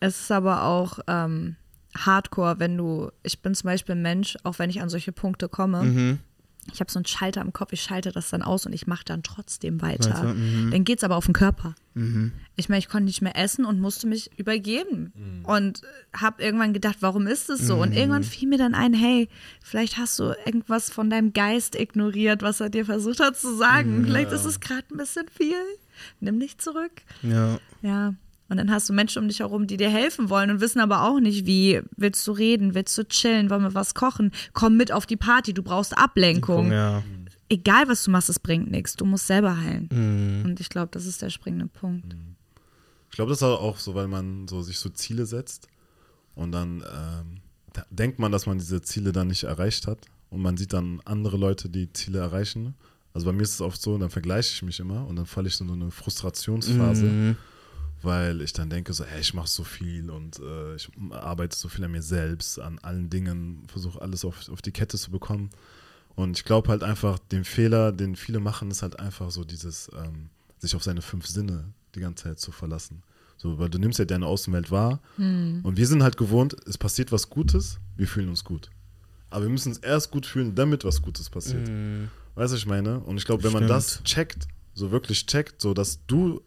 [0.00, 1.56] Es ist aber auch ähm,
[1.96, 5.48] hardcore, wenn du, ich bin zum Beispiel ein Mensch, auch wenn ich an solche Punkte
[5.48, 6.18] komme, Mhm.
[6.72, 9.04] Ich habe so einen Schalter im Kopf, ich schalte das dann aus und ich mache
[9.04, 10.34] dann trotzdem weiter.
[10.34, 10.70] Mhm.
[10.70, 11.74] Dann geht's aber auf den Körper.
[12.56, 15.12] Ich meine, ich konnte nicht mehr essen und musste mich übergeben.
[15.44, 15.82] Und
[16.14, 17.76] habe irgendwann gedacht, warum ist es so?
[17.82, 19.28] Und irgendwann fiel mir dann ein, hey,
[19.60, 24.04] vielleicht hast du irgendwas von deinem Geist ignoriert, was er dir versucht hat zu sagen.
[24.06, 25.56] Vielleicht ist es gerade ein bisschen viel.
[26.20, 27.02] Nimm dich zurück.
[27.22, 27.58] Ja.
[27.82, 28.14] Ja.
[28.50, 31.04] Und dann hast du Menschen um dich herum, die dir helfen wollen und wissen aber
[31.04, 31.80] auch nicht, wie.
[31.96, 32.74] Willst du reden?
[32.74, 33.48] Willst du chillen?
[33.48, 34.32] Wollen wir was kochen?
[34.52, 36.70] Komm mit auf die Party, du brauchst Ablenkung.
[36.70, 37.02] Ja.
[37.48, 38.96] Egal, was du machst, es bringt nichts.
[38.96, 39.88] Du musst selber heilen.
[39.90, 40.44] Mhm.
[40.50, 42.14] Und ich glaube, das ist der springende Punkt.
[43.10, 45.66] Ich glaube, das ist auch so, weil man so sich so Ziele setzt
[46.34, 47.38] und dann ähm,
[47.72, 49.98] da denkt man, dass man diese Ziele dann nicht erreicht hat
[50.30, 52.74] und man sieht dann andere Leute, die Ziele erreichen.
[53.12, 55.48] Also bei mir ist es oft so, dann vergleiche ich mich immer und dann falle
[55.48, 57.36] ich in so eine Frustrationsphase, Mhm.
[58.02, 61.68] Weil ich dann denke so, ey, ich mache so viel und äh, ich arbeite so
[61.68, 65.50] viel an mir selbst, an allen Dingen, versuche alles auf, auf die Kette zu bekommen.
[66.14, 69.90] Und ich glaube halt einfach, den Fehler, den viele machen, ist halt einfach so dieses,
[69.96, 73.02] ähm, sich auf seine fünf Sinne die ganze Zeit zu verlassen.
[73.36, 75.00] So, weil du nimmst ja deine Außenwelt wahr
[75.64, 78.70] und wir sind halt gewohnt, es passiert was Gutes, wir fühlen uns gut.
[79.30, 81.66] Aber wir müssen uns erst gut fühlen, damit was Gutes passiert.
[82.34, 83.00] Weißt du, was ich meine?
[83.00, 86.42] Und ich glaube, wenn man das checkt, so wirklich checkt, so dass du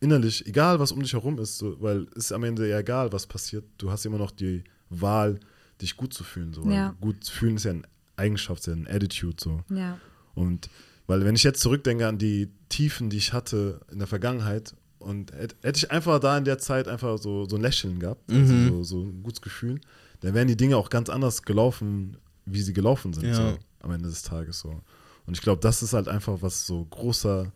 [0.00, 3.12] innerlich, egal was um dich herum ist, so, weil es ist am Ende ja egal,
[3.12, 5.40] was passiert, du hast immer noch die Wahl,
[5.80, 6.52] dich gut zu fühlen.
[6.52, 6.94] So, Ja.
[7.00, 7.82] Gut fühlen ist ja eine
[8.16, 9.36] Eigenschaft, ist ja ein Attitude.
[9.38, 9.60] So.
[9.74, 9.98] Ja.
[10.34, 10.68] Und
[11.06, 15.32] weil wenn ich jetzt zurückdenke an die Tiefen, die ich hatte in der Vergangenheit und
[15.32, 18.82] hätte, ich einfach da in der Zeit einfach so, so ein Lächeln gehabt, also so,
[18.82, 19.80] so ein gutes Gefühl,
[20.20, 23.34] dann wären die Dinge auch ganz anders gelaufen, wie sie gelaufen sind, Ja.
[23.34, 24.80] so, am Ende des Tages so.
[25.26, 27.52] Und ich glaube, das ist halt einfach was so großer,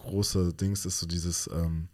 [0.00, 1.88] großer Dings ist, so dieses, ähm,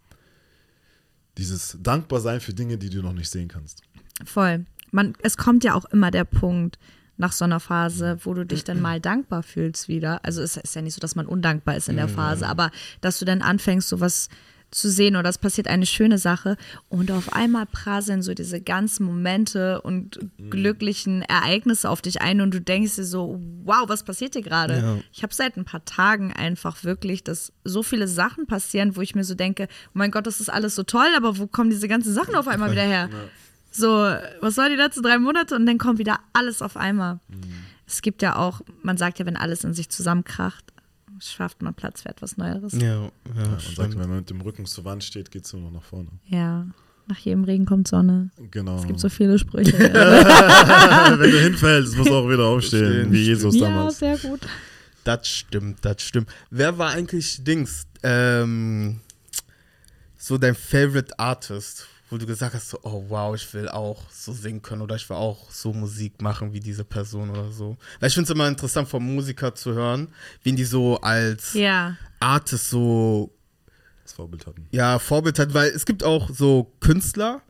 [1.37, 3.81] dieses Dankbarsein für Dinge, die du noch nicht sehen kannst.
[4.25, 4.65] Voll.
[4.91, 6.79] Man, es kommt ja auch immer der Punkt
[7.17, 10.23] nach so einer Phase, wo du dich dann mal dankbar fühlst wieder.
[10.23, 13.17] Also es ist ja nicht so, dass man undankbar ist in der Phase, aber dass
[13.17, 14.29] du dann anfängst, sowas
[14.71, 16.57] zu sehen oder es passiert eine schöne Sache
[16.89, 22.53] und auf einmal prasseln so diese ganzen Momente und glücklichen Ereignisse auf dich ein und
[22.53, 24.77] du denkst dir so, wow, was passiert hier gerade?
[24.77, 24.97] Ja.
[25.13, 29.15] Ich habe seit ein paar Tagen einfach wirklich, dass so viele Sachen passieren, wo ich
[29.15, 31.87] mir so denke, oh mein Gott, das ist alles so toll, aber wo kommen diese
[31.87, 33.09] ganzen Sachen auf einmal wieder her?
[33.71, 33.89] So,
[34.41, 35.55] was war die letzten drei Monate?
[35.55, 37.19] Und dann kommt wieder alles auf einmal.
[37.85, 40.73] Es gibt ja auch, man sagt ja, wenn alles in sich zusammenkracht,
[41.19, 42.73] schafft man Platz für etwas Neueres.
[42.73, 42.81] Ja.
[42.81, 43.99] Ja, ja, sagt, stimmt.
[43.99, 46.09] wenn man mit dem Rücken zur Wand steht, geht es nur noch nach vorne.
[47.09, 48.31] Nach jedem Regen kommt Sonne.
[48.51, 48.77] Genau.
[48.77, 49.71] Es gibt so viele Sprüche.
[49.79, 53.99] wenn du hinfällst, musst du auch wieder aufstehen, Aufstehen, wie Jesus ja, damals.
[53.99, 54.41] sehr gut.
[55.05, 56.29] Das stimmt, das stimmt.
[56.49, 57.87] Wer war eigentlich Dings?
[58.03, 58.99] Ähm,
[60.17, 64.31] so dein Favorite Artist, wo du gesagt hast, so, oh wow, ich will auch so
[64.31, 67.77] singen können oder ich will auch so Musik machen wie diese Person oder so.
[67.99, 70.07] Weil ich finde es immer interessant, vom Musiker zu hören,
[70.43, 71.97] wen die so als Ja.
[72.19, 73.33] Artist so
[74.03, 74.67] das Vorbild hatten.
[74.71, 77.41] ja, Vorbild hat, weil es gibt auch so Künstler,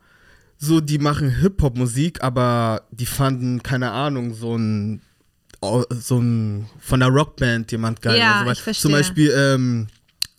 [0.56, 5.00] so die machen Hip-Hop-Musik, aber die fanden, keine Ahnung, so ein,
[5.90, 8.18] so ein von der Rockband jemand geil.
[8.18, 8.82] Ja, Also, ich verstehe.
[8.82, 9.86] Zum Beispiel ähm,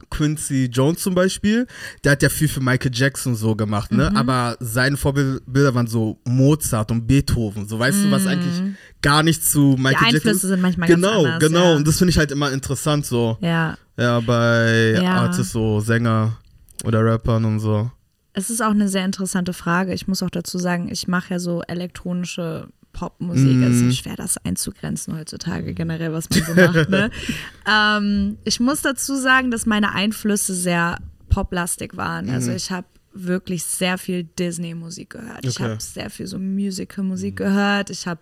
[0.10, 1.68] Quincy Jones zum Beispiel,
[2.04, 3.98] der hat ja viel für Michael Jackson so gemacht, Mhm.
[3.98, 4.16] ne?
[4.16, 8.62] Aber seine Vorbilder waren so Mozart und Beethoven, so weißt du, was eigentlich
[9.02, 10.16] gar nicht zu Michael Jackson Mhm.
[10.16, 11.76] Einflüsse sind manchmal ganz genau, anders, Genau, ja.
[11.76, 13.38] und das finde ich halt immer interessant so.
[13.42, 13.78] Ja.
[13.98, 15.22] Ja, bei Ja.
[15.24, 16.38] Artists, so Sänger
[16.84, 17.92] oder Rappern und so.
[18.34, 19.94] Es ist auch eine sehr interessante Frage.
[19.94, 22.68] Ich muss auch dazu sagen, ich mache ja so elektronische
[23.00, 23.56] Popmusik.
[23.56, 23.64] Mhm.
[23.64, 26.90] Es ist ja schwer, das einzugrenzen heutzutage generell, was man so macht.
[26.90, 27.10] Ne?
[27.66, 30.98] ähm, ich muss dazu sagen, dass meine Einflüsse sehr
[31.30, 32.26] poplastig waren.
[32.26, 32.34] Mhm.
[32.34, 35.46] Also ich habe wirklich sehr viel Disney-Musik gehört.
[35.46, 35.70] Ich Okay.
[35.70, 37.90] habe sehr viel so Musical-Musik gehört.
[37.90, 38.20] Ich habe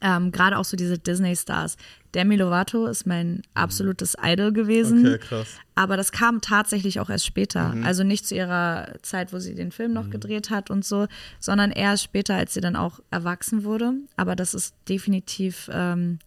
[0.00, 1.76] ähm, gerade auch so diese Disney-Stars.
[2.14, 5.06] Demi Lovato ist mein absolutes Idol gewesen.
[5.06, 5.48] Okay, krass.
[5.74, 7.74] Aber das kam tatsächlich auch erst später.
[7.74, 7.84] Mhm.
[7.84, 11.06] Also nicht zu ihrer Zeit, wo sie den Film noch gedreht hat und so,
[11.40, 13.92] sondern erst später, als sie dann auch erwachsen wurde.
[14.16, 16.18] Aber das ist definitiv, ähm,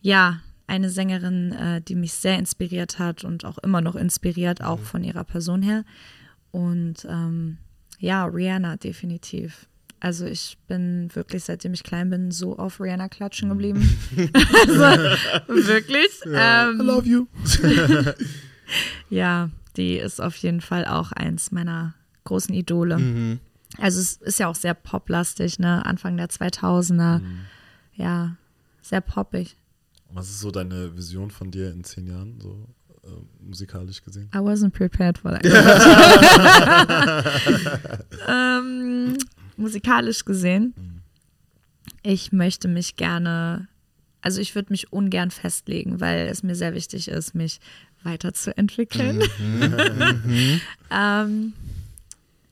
[0.00, 4.66] ja, eine Sängerin, äh, die mich sehr inspiriert hat und auch immer noch inspiriert, Mhm.
[4.66, 5.84] auch von ihrer Person her.
[6.50, 7.58] Und ähm,
[7.98, 9.66] ja, Rihanna definitiv.
[10.00, 13.10] Also ich bin wirklich, seitdem ich klein bin, so auf Rihanna Mhm.
[13.10, 13.98] klatschen geblieben.
[14.66, 16.20] also wirklich.
[16.26, 17.26] Ähm, I love you.
[19.10, 21.94] ja, die ist auf jeden Fall auch eins meiner
[22.24, 22.98] großen Idole.
[22.98, 23.40] Mhm.
[23.78, 25.84] Also es ist ja auch sehr poplastig, ne?
[25.84, 27.20] Anfang der 2000er.
[27.94, 28.36] Ja,
[28.82, 29.56] sehr poppig.
[30.10, 32.66] Was ist so deine Vision von dir in zehn Jahren, so
[33.04, 33.08] äh,
[33.44, 34.30] musikalisch gesehen?
[34.34, 35.44] I wasn't prepared for that.
[38.28, 39.16] ähm,
[39.58, 40.74] musikalisch gesehen,
[42.02, 43.68] ich möchte mich gerne,
[44.20, 47.60] also ich würde mich ungern festlegen, weil es mir sehr wichtig ist, mich
[48.02, 49.22] weiterzuentwickeln.
[50.90, 51.52] ähm,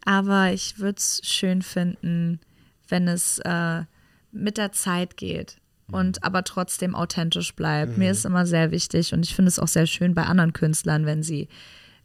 [0.05, 2.41] aber ich würde es schön finden,
[2.89, 3.83] wenn es äh,
[4.33, 5.59] mit der Zeit geht
[5.91, 7.97] und aber trotzdem authentisch bleibt.
[7.97, 11.07] Mir ist immer sehr wichtig und ich finde es auch sehr schön bei anderen Künstlern,
[11.07, 11.49] wenn sie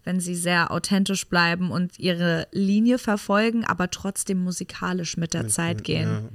[0.03, 5.83] wenn sie sehr authentisch bleiben und ihre Linie verfolgen, aber trotzdem musikalisch mit der Zeit
[5.83, 6.29] gehen.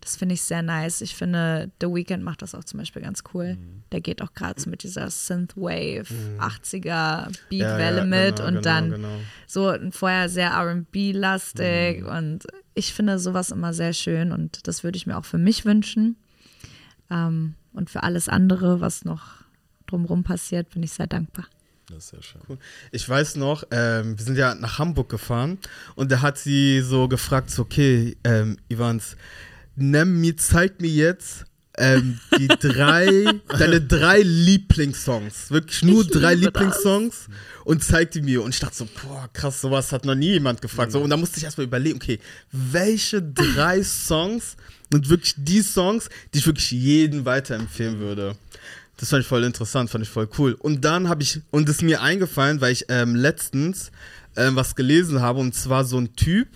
[0.00, 1.02] Das finde ich sehr nice.
[1.02, 3.58] Ich finde, The Weeknd macht das auch zum Beispiel ganz cool.
[3.92, 6.06] Der geht auch gerade so mit dieser Synthwave,
[6.38, 9.08] 80er Beatwelle mit genau, und genau, dann genau.
[9.46, 12.06] so vorher sehr RB-lastig Mhm.
[12.06, 15.64] und ich finde sowas immer sehr schön und das würde ich mir auch für mich
[15.64, 16.16] wünschen.
[17.10, 19.44] Ähm, und für alles andere, was noch
[19.86, 21.46] drumherum passiert, bin ich sehr dankbar.
[21.90, 22.58] Das ist sehr schön.
[22.92, 25.58] Ich weiß noch, ähm, wir sind ja nach Hamburg gefahren
[25.96, 29.16] und da hat sie so gefragt, so, okay, ähm, Ivans,
[29.74, 31.46] nimm mir, zeig mir jetzt
[31.78, 35.50] ähm, die drei, deine drei Lieblingssongs.
[35.50, 36.34] Wirklich nur Ich drei.
[36.34, 37.28] Lieblingssongs
[37.64, 38.42] und zeig die mir.
[38.42, 40.92] Und ich dachte so, boah, krass, sowas hat noch nie jemand gefragt.
[40.92, 42.20] So, und da musste ich erstmal überlegen, okay,
[42.52, 44.56] welche drei Songs
[44.92, 48.36] sind wirklich die Songs, die ich wirklich jeden weiterempfehlen würde.
[49.00, 50.52] Das fand ich voll interessant, fand ich voll cool.
[50.52, 53.90] Und dann habe ich, und es ist mir eingefallen, weil ich ähm, letztens
[54.36, 56.48] ähm, was gelesen habe, und zwar so ein Typ,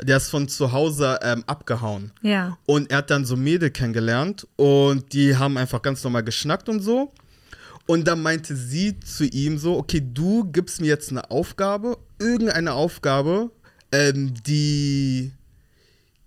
[0.00, 2.12] der ist von zu Hause ähm, abgehauen.
[2.22, 2.56] Ja.
[2.64, 6.80] Und er hat dann so Mädel kennengelernt und die haben einfach ganz normal geschnackt und
[6.80, 7.12] so.
[7.86, 12.72] Und dann meinte sie zu ihm so, okay, du gibst mir jetzt eine Aufgabe, irgendeine
[12.74, 13.50] Aufgabe,
[13.90, 15.32] ähm, die,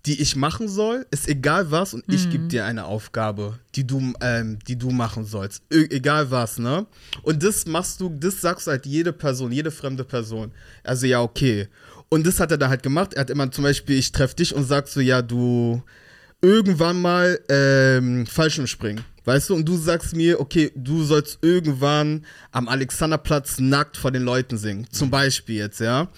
[0.06, 4.12] die ich machen soll, ist egal was und ich gebe dir eine Aufgabe, die du,
[4.20, 6.86] ähm, die du machen sollst, e egal was, ne?
[7.22, 10.52] Und das machst du, das sagst du halt jede Person, jede fremde Person.
[10.82, 11.68] Also ja, okay.
[12.10, 13.14] Und das hat er dann halt gemacht.
[13.14, 15.82] Er hat immer zum Beispiel, ich treffe dich und sagst so, ja, du
[16.42, 19.02] irgendwann mal ähm, Fallschirmspringen.
[19.24, 24.22] Weißt du, und du sagst mir, okay, du sollst irgendwann am Alexanderplatz nackt vor den
[24.22, 24.86] Leuten singen.
[24.90, 26.08] Zum Beispiel jetzt, ja.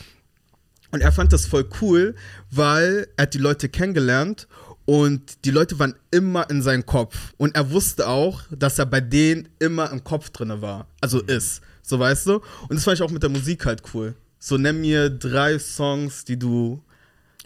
[0.97, 2.15] Und er fand das voll cool,
[2.51, 4.49] weil er hat die Leute kennengelernt
[4.87, 7.35] und die Leute waren immer in seinem Kopf.
[7.37, 10.87] Und er wusste auch, dass er bei denen immer im Kopf drin war.
[11.03, 11.61] Also ist.
[11.83, 12.37] So weißt du?
[12.37, 14.15] Und das fand ich auch mit der Musik halt cool.
[14.39, 16.83] So nenn mir drei Songs, die du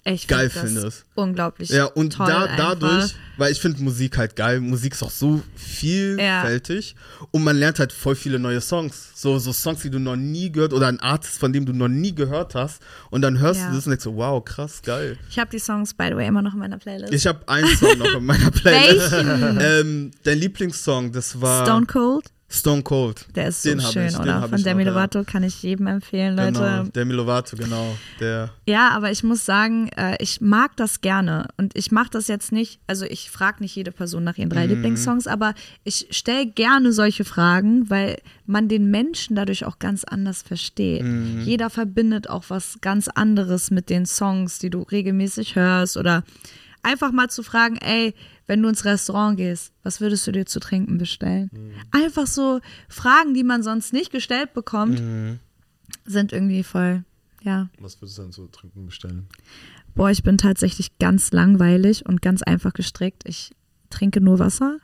[0.05, 1.05] Ich Geil findest.
[1.15, 1.69] Unglaublich.
[1.69, 2.57] ja, und toll da, einfach.
[2.57, 6.95] dadurch, weil ich finde Musik halt geil, Musik ist auch so vielfältig
[7.31, 9.11] und man lernt halt voll viele neue Songs.
[9.15, 11.89] So, so Songs, die du noch nie gehört oder ein Artist, von dem du noch
[11.89, 13.69] nie gehört hast und dann hörst Ja.
[13.71, 15.19] du das und denkst so, wow, krass, geil.
[15.29, 17.13] Ich habe die Songs, by the way, immer noch in meiner Playlist.
[17.13, 19.13] Ich habe einen Song noch in meiner Playlist.
[19.13, 19.59] Welchen?
[19.61, 23.27] ähm, dein Lieblingssong, das war Stone Cold Stone Cold.
[23.37, 24.49] Der ist so Den hab schön, ich, oder?
[24.49, 24.97] Von Demi noch, ja.
[24.97, 26.53] Lovato kann ich jedem empfehlen, Leute.
[26.53, 27.97] Genau, Demi Lovato, genau.
[28.19, 28.51] Der.
[28.67, 31.47] Ja, aber ich muss sagen, äh, ich mag das gerne.
[31.57, 34.65] Und ich mache das jetzt nicht, also ich frage nicht jede Person nach ihren drei
[34.67, 34.71] Mhm.
[34.75, 40.43] Lieblingssongs, aber ich stelle gerne solche Fragen, weil man den Menschen dadurch auch ganz anders
[40.43, 41.05] versteht.
[41.05, 41.43] Mhm.
[41.45, 46.25] Jeder verbindet auch was ganz anderes mit den Songs, die du regelmäßig hörst oder
[46.83, 48.15] einfach mal zu fragen, ey,
[48.51, 51.51] wenn du ins Restaurant gehst, was würdest du dir zu trinken bestellen?
[51.53, 51.71] Mhm.
[51.93, 55.39] Einfach so Fragen, die man sonst nicht gestellt bekommt, Mhm.
[56.05, 57.05] sind irgendwie voll,
[57.43, 57.69] ja.
[57.79, 59.29] Was würdest du denn so trinken bestellen?
[59.95, 63.23] Boah, ich bin tatsächlich ganz langweilig und ganz einfach gestrickt.
[63.25, 63.53] Ich
[63.89, 64.79] trinke nur Wasser.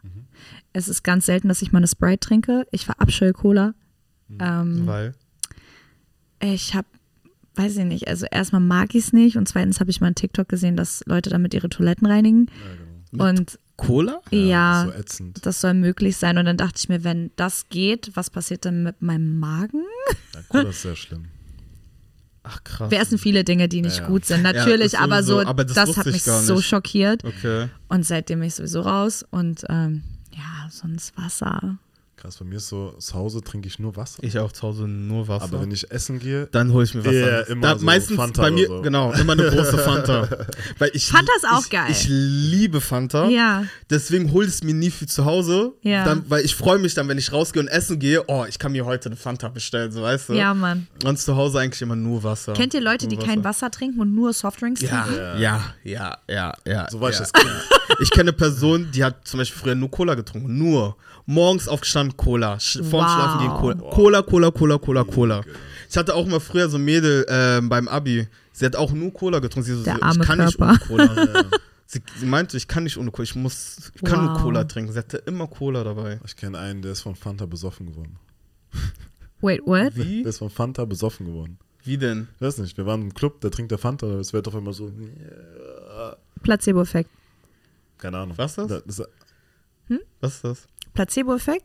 [0.73, 2.67] Es ist ganz selten, dass ich mal eine Sprite trinke.
[2.71, 3.75] Ich verabscheue Cola.
[4.39, 5.15] Ähm, Weil.
[6.41, 6.87] ich habe,
[7.57, 10.15] weiß ich nicht, also erstmal mag ich es nicht und zweitens habe ich mal einen
[10.17, 12.49] TikTok gesehen, dass Leute damit ihre Toiletten reinigen.
[13.13, 14.21] Und Cola?
[14.31, 15.47] ja, Das ist so ätzend.
[15.47, 16.39] das soll möglich sein.
[16.39, 19.83] Und dann dachte ich mir, wenn das geht, was passiert dann mit meinem Magen?
[20.35, 21.27] Ja, Cola ist sehr schlimm.
[22.43, 22.91] Ach krass.
[22.91, 24.07] Wir essen viele Dinge, die nicht Ja.
[24.07, 24.43] gut sind.
[24.43, 25.41] Natürlich, das aber so.
[25.41, 27.25] Aber das das, hat ich mich so schockiert.
[27.25, 27.69] Okay.
[27.89, 31.79] Und seitdem bin ich sowieso raus und ähm, ja, sonst Wasser.
[32.17, 34.23] Krass, bei mir ist so, zu Hause trinke ich nur Wasser.
[34.23, 35.45] Ich auch zu Hause nur Wasser.
[35.45, 37.13] Aber wenn ich essen gehe, dann hole ich mir Wasser.
[37.13, 38.81] Ja, immer da, so meistens Fanta bei mir, so.
[38.81, 40.27] genau, immer eine große Fanta.
[40.79, 41.91] Weil ich, Fanta ist auch ich, geil.
[41.91, 43.29] Ich liebe Fanta.
[43.29, 43.65] Ja.
[43.91, 45.75] Deswegen hole ich es mir nie für zu Hause.
[45.83, 46.07] Ja.
[46.07, 48.73] Dann, weil ich freue mich dann, wenn ich rausgehe und essen gehe, oh, ich kann
[48.73, 50.33] mir heute eine Fanta bestellen, so weißt du?
[50.33, 50.87] Ja, Mann.
[51.05, 52.55] Und zu Hause eigentlich immer nur Wasser.
[52.55, 55.41] Kennt ihr Leute, die Nur kein Wasser trinken und nur Softdrinks Ja, trinken?
[55.43, 56.91] ja, ja, ja, ja.
[56.91, 57.21] so war ich ja.
[57.21, 57.53] das Kind.
[58.01, 60.57] Ich kenne eine Person, die hat zum Beispiel früher nur Cola getrunken.
[60.57, 60.97] Nur.
[61.27, 62.59] Morgens aufgestanden, Cola.
[62.61, 63.13] Sch vorm Wow.
[63.15, 63.91] Schlafen gehen, Cola.
[63.95, 65.43] Cola, Cola, Cola, Cola, Cola.
[65.91, 68.29] Ich hatte auch mal früher so ein Mädel ähm, beim Abi.
[68.53, 69.67] Sie hat auch nur Cola getrunken.
[69.67, 70.79] Sie so, Der so, arme ich kann nicht Körper.
[70.91, 71.45] ohne Cola.
[71.87, 73.25] sie, sie meinte, ich kann nicht ohne Cola.
[73.25, 74.43] Ich muss, ich kann nur Wow.
[74.43, 74.93] Cola trinken.
[74.93, 76.21] Sie hatte immer Cola dabei.
[76.25, 78.17] Ich kenne einen, der ist von Fanta besoffen geworden.
[79.41, 79.97] Wait, what?
[79.97, 80.23] Wie?
[80.23, 81.59] Der ist von Fanta besoffen geworden.
[81.83, 82.29] Wie denn?
[82.37, 84.73] Ich weiß nicht, wir waren im Club, der trinkt der Fanta, es wird auf einmal
[84.75, 84.91] so,
[86.43, 87.11] Placebo-Effekt.
[87.99, 88.37] keine Ahnung.
[88.39, 88.83] Was ist das?
[88.85, 89.09] das ist,
[90.21, 90.67] Was ist das?
[90.97, 91.65] Placebo-Effekt?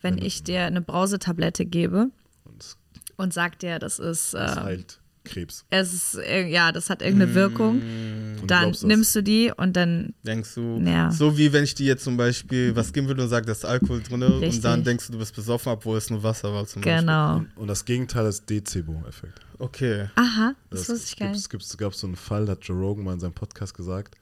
[0.00, 2.10] Wenn ich dir eine Brausetablette gebe
[2.44, 2.76] und
[3.16, 5.64] und sag dir, das ist, das äh, heilt Krebs.
[5.70, 8.82] es ist, äh, ja, das hat irgendeine Wirkung, Und du dann das.
[8.82, 11.12] nimmst du die und dann, Denkst du, Ja.
[11.12, 13.64] so wie wenn ich dir jetzt zum Beispiel was geben würde und sage, da ist
[13.64, 16.82] Alkohol drin und dann denkst du, du bist besoffen, obwohl es nur Wasser war zum
[16.82, 17.00] Beispiel.
[17.00, 17.44] genau.
[17.54, 19.38] Und, das Gegenteil ist Dezebo-Effekt.
[19.60, 20.08] Okay.
[20.16, 21.54] Aha, das wusste ich gar nicht.
[21.54, 24.16] es gab so einen Fall, da hat Joe Rogan mal in seinem Podcast gesagt,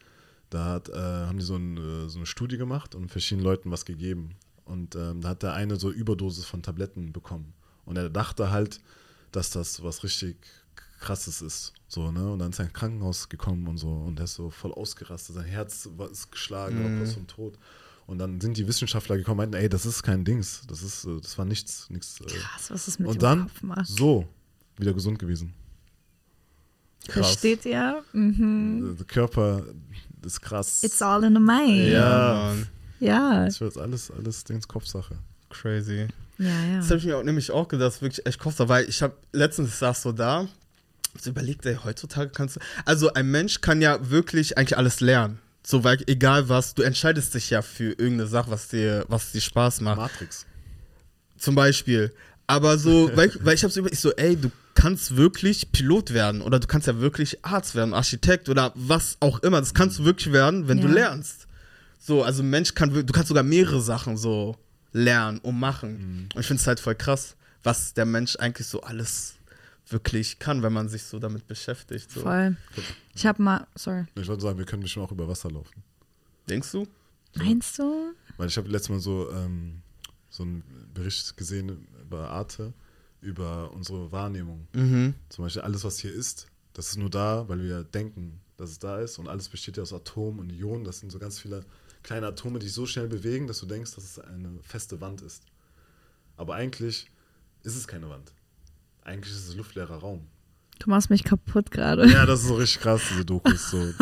[0.51, 3.71] da hat, äh, haben die so, ein, äh, so eine Studie gemacht und verschiedenen Leuten
[3.71, 4.35] was gegeben.
[4.65, 7.55] Und ähm, da hat der eine so Überdosis von Tabletten bekommen.
[7.85, 8.81] Und er dachte halt,
[9.33, 10.37] dass das was richtig
[11.01, 11.73] krasses ist.
[11.89, 12.31] So, ne?
[12.31, 15.35] Und dann ist er ins Krankenhaus gekommen und so und er ist so voll ausgerastet.
[15.35, 17.59] Sein Herz ist geschlagen, war kurz vom Tod.
[18.07, 20.63] Und dann sind die Wissenschaftler gekommen und meinten, ey, das ist kein Dings.
[20.67, 22.21] Das ist, äh, das war nichts, nichts.
[22.21, 22.27] Äh.
[22.27, 23.87] Krass, was ist mit Und dem dann Kopf macht.
[23.87, 24.27] so
[24.77, 25.55] wieder gesund gewesen.
[27.09, 28.05] Versteht ihr?
[28.13, 28.97] Mhm.
[28.99, 29.65] Der Körper
[30.25, 30.83] ist krass.
[30.83, 31.89] It's all in the mind.
[31.89, 32.55] Ja.
[33.01, 35.17] Ja, Das wird alles, alles Dings Kopfsache.
[35.49, 36.07] Crazy.
[36.39, 36.77] ja, ja.
[36.79, 39.03] Das habe ich mir auch, nämlich auch gedacht, das ist wirklich echt Kopfsache, weil ich
[39.03, 40.47] habe letztens saß so da,
[41.19, 45.39] so überlegt, ey, heutzutage kannst du, also ein Mensch kann ja wirklich eigentlich alles lernen.
[45.67, 49.41] So, weil egal was, du entscheidest dich ja für irgendeine Sache, was dir, was dir
[49.41, 49.97] Spaß macht.
[49.99, 50.47] Matrix.
[51.39, 52.13] Zum Beispiel.
[52.47, 54.51] Aber so, weil, weil ich habe so überlegt, so, ey, du
[54.81, 59.41] kannst wirklich Pilot werden oder du kannst ja wirklich Arzt werden, Architekt oder was auch
[59.41, 59.61] immer.
[59.61, 60.95] Das kannst du wirklich werden, wenn du Ja.
[60.95, 61.47] lernst.
[61.99, 64.57] So, also ein Mensch kann, du kannst sogar mehrere Sachen so
[64.93, 66.29] lernen und machen.
[66.35, 69.35] Und ich finde es halt voll krass, was der Mensch eigentlich so alles
[69.89, 72.11] wirklich kann, wenn man sich so damit beschäftigt.
[72.11, 72.21] So.
[72.23, 72.57] Voll.
[73.15, 74.07] Ich habe mal, sorry.
[74.15, 75.83] Ich wollte sagen, wir können bestimmt auch über Wasser laufen.
[76.49, 76.87] Denkst du?
[77.35, 78.13] Meinst du?
[78.39, 79.83] Weil ich habe letztes Mal so, ähm,
[80.31, 80.63] so einen
[80.95, 82.73] Bericht gesehen über Arte,
[83.21, 84.67] über unsere Wahrnehmung.
[84.73, 85.15] Mhm.
[85.29, 88.79] Zum Beispiel alles, was hier ist, das ist nur da, weil wir denken, dass es
[88.79, 89.19] da ist.
[89.19, 90.85] Und alles besteht ja aus Atomen und Ionen.
[90.85, 91.65] Das sind so ganz viele
[92.03, 95.21] kleine Atome, die sich so schnell bewegen, dass du denkst, dass es eine feste Wand
[95.23, 95.43] ist.
[96.37, 97.11] Aber eigentlich
[97.63, 98.33] ist es keine Wand.
[99.03, 100.27] Eigentlich ist es luftleerer Raum.
[100.79, 102.09] Du machst mich kaputt gerade.
[102.11, 103.71] Ja, das ist so richtig krass, diese Dokus.
[103.71, 103.93] So.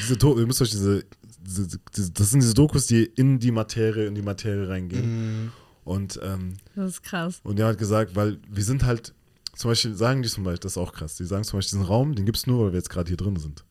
[0.00, 1.04] Diese, Do- ihr müsst euch diese,
[1.40, 5.52] diese, diese, das sind diese Dokus, die in die Materie, in die Materie reingehen.
[5.86, 7.40] Und, ähm, Das ist krass.
[7.44, 9.14] und der hat gesagt, weil wir sind halt,
[9.54, 11.86] zum Beispiel sagen die zum Beispiel, das ist auch krass, die sagen zum Beispiel, diesen
[11.88, 13.64] Raum, den gibt es nur, weil wir jetzt gerade hier drin sind.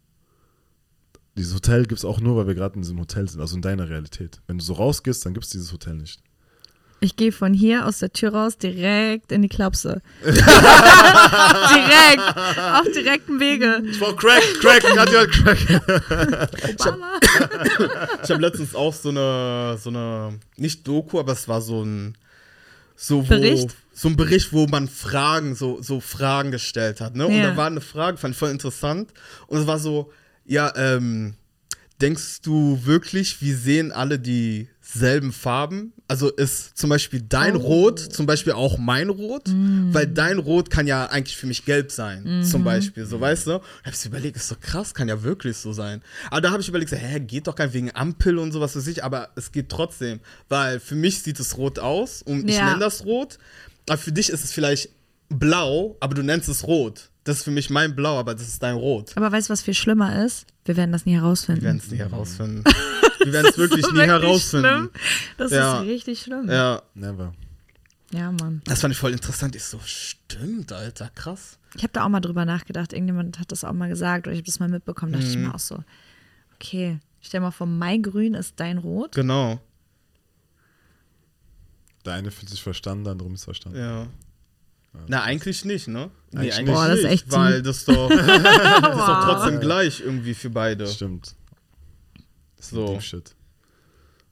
[1.37, 3.61] Dieses Hotel gibt es auch nur, weil wir gerade in diesem Hotel sind, also in
[3.61, 4.41] deiner Realität.
[4.47, 6.21] Wenn du so rausgehst, dann gibt es dieses Hotel nicht.
[7.01, 10.01] Ich gehe von hier aus der Tür raus direkt in die Klapse.
[10.23, 10.39] direkt.
[12.73, 13.83] Auf direktem Wege.
[13.89, 15.57] Ich war Crack, Crack, hat ja Crack.
[16.79, 17.19] Obama.
[18.23, 22.17] Ich habe letztens auch so eine, so eine, nicht Doku, aber es war so ein,
[22.95, 23.75] so, wo, Bericht?
[23.93, 27.15] so ein Bericht, wo man Fragen, so, so Fragen gestellt hat.
[27.15, 27.27] Ne?
[27.27, 27.51] Und Ja.
[27.51, 29.11] da war eine Frage, fand ich voll interessant.
[29.47, 30.11] Und es war so,
[30.45, 31.35] ja, ähm,
[32.01, 35.93] denkst du wirklich, wir sehen alle dieselben Farben?
[36.07, 39.43] Also ist zum Beispiel dein Rot zum Beispiel auch mein Rot?
[39.91, 43.51] Weil dein Rot kann ja eigentlich für mich gelb sein, zum Beispiel, so weißt du?
[43.51, 46.01] Da hab ich überlegt, ist so krass, kann ja wirklich so sein.
[46.29, 48.75] Aber da habe ich überlegt, so, hä, geht doch gar nicht wegen Ampel und sowas
[48.75, 50.19] weiß ich, aber es geht trotzdem,
[50.49, 52.65] weil für mich sieht es rot aus und ich Ja.
[52.65, 53.37] nenne das rot,
[53.87, 54.89] aber für dich ist es vielleicht
[55.29, 57.09] blau, aber du nennst es rot.
[57.25, 59.11] Das ist für mich mein Blau, aber das ist dein Rot.
[59.17, 60.45] Aber weißt du, was viel schlimmer ist?
[60.63, 61.63] Wir werden das nie Wir herausfinden.
[61.63, 62.63] werden es nie herausfinden.
[63.23, 64.67] Wir werden es wirklich Das ist nie wirklich herausfinden.
[64.67, 64.89] Schlimm.
[65.37, 65.81] Das Ja.
[65.81, 66.49] ist richtig schlimm.
[66.49, 67.33] Ja, Never.
[68.11, 68.61] Ja, Mann.
[68.65, 69.55] das fand ich voll interessant.
[69.55, 71.57] Ich so, stimmt, Alter, krass.
[71.75, 72.93] Ich habe da auch mal drüber nachgedacht.
[72.93, 75.11] Irgendjemand hat das auch mal gesagt oder ich habe das mal mitbekommen.
[75.13, 75.41] Da dachte Mhm.
[75.43, 75.83] ich mir auch so,
[76.55, 79.13] okay, stell mal vor, mein Grün ist dein Rot.
[79.15, 79.59] Genau,
[82.05, 83.79] Der eine fühlt sich verstanden, der andere missverstanden.
[83.81, 84.07] ja.
[85.07, 86.09] Na, eigentlich nicht, ne?
[86.31, 86.75] Nee, Eigentlich eigentlich nicht.
[86.75, 90.87] Boah, das ist echt weil das doch, das ist doch trotzdem gleich irgendwie für beide.
[90.87, 91.35] Stimmt.
[92.59, 92.99] So.
[92.99, 93.35] Shit.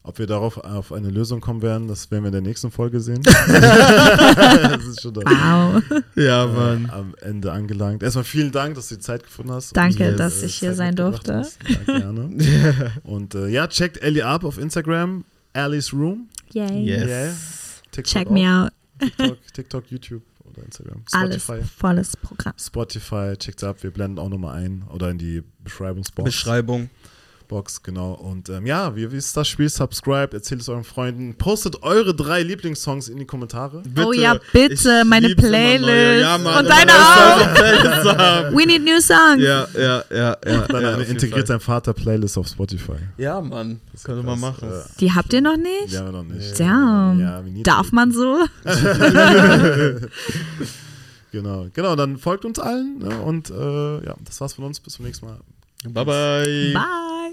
[0.05, 2.99] Ob wir darauf auf eine Lösung kommen werden, das werden wir in der nächsten Folge
[2.99, 3.21] sehen.
[3.23, 5.81] das ist schon da, Wow.
[6.15, 6.89] Ja, äh, Mann.
[6.89, 8.03] am Ende angelangt.
[8.03, 9.77] Erstmal vielen Dank, dass du die Zeit gefunden hast.
[9.77, 11.43] Danke, und, dass ich hier Zeit sein durfte.
[11.87, 12.91] Ja, gerne.
[13.03, 16.27] und äh, ja, checkt Ellie ab auf Instagram, Allie's Room.
[16.51, 16.83] Yay.
[16.83, 17.07] Yes.
[17.07, 17.33] Yeah.
[17.91, 18.31] TikTok Check auch.
[18.31, 18.71] me out.
[18.99, 20.21] TikTok, TikTok, YouTube
[20.53, 21.03] oder Instagram.
[21.11, 21.67] Alles Spotify.
[21.67, 22.53] volles Programm.
[22.57, 23.81] Spotify, checkt's ab.
[23.81, 26.25] Wir blenden auch nochmal ein oder in die Beschreibungsbox.
[26.25, 26.89] Beschreibung.
[27.53, 28.13] Box, genau.
[28.13, 29.69] Und ähm, ja, wie, wie ist das Spiel?
[29.69, 31.35] Subscribe, erzählt es euren Freunden.
[31.35, 33.83] Postet eure drei Lieblingssongs in die Kommentare.
[33.85, 34.07] Bitte.
[34.07, 35.35] Oh ja, bitte, Ich meine.
[35.35, 36.21] Playlist.
[36.21, 38.51] Ja, Mann, Und deine auch.
[38.57, 39.41] We need new songs.
[39.41, 40.67] Ja, ja, ja, ja.
[40.67, 42.97] Dann ja, eine integriert sein Vater Playlist auf Spotify.
[43.17, 43.79] Ja, Mann.
[43.91, 44.69] Das könnte man machen.
[44.69, 44.83] Ja.
[44.99, 45.93] Die habt ihr noch nicht?
[45.93, 46.59] Die haben wir noch nicht.
[46.59, 47.19] Damn.
[47.19, 48.45] Ja, Darf man so?
[51.33, 51.95] Genau, genau.
[51.95, 52.99] Dann folgt uns allen.
[52.99, 53.19] Ne?
[53.21, 54.79] Und äh, ja, das war's von uns.
[54.79, 55.39] Bis zum nächsten Mal.
[55.83, 56.73] Bye, bye.
[56.73, 57.23] Bye.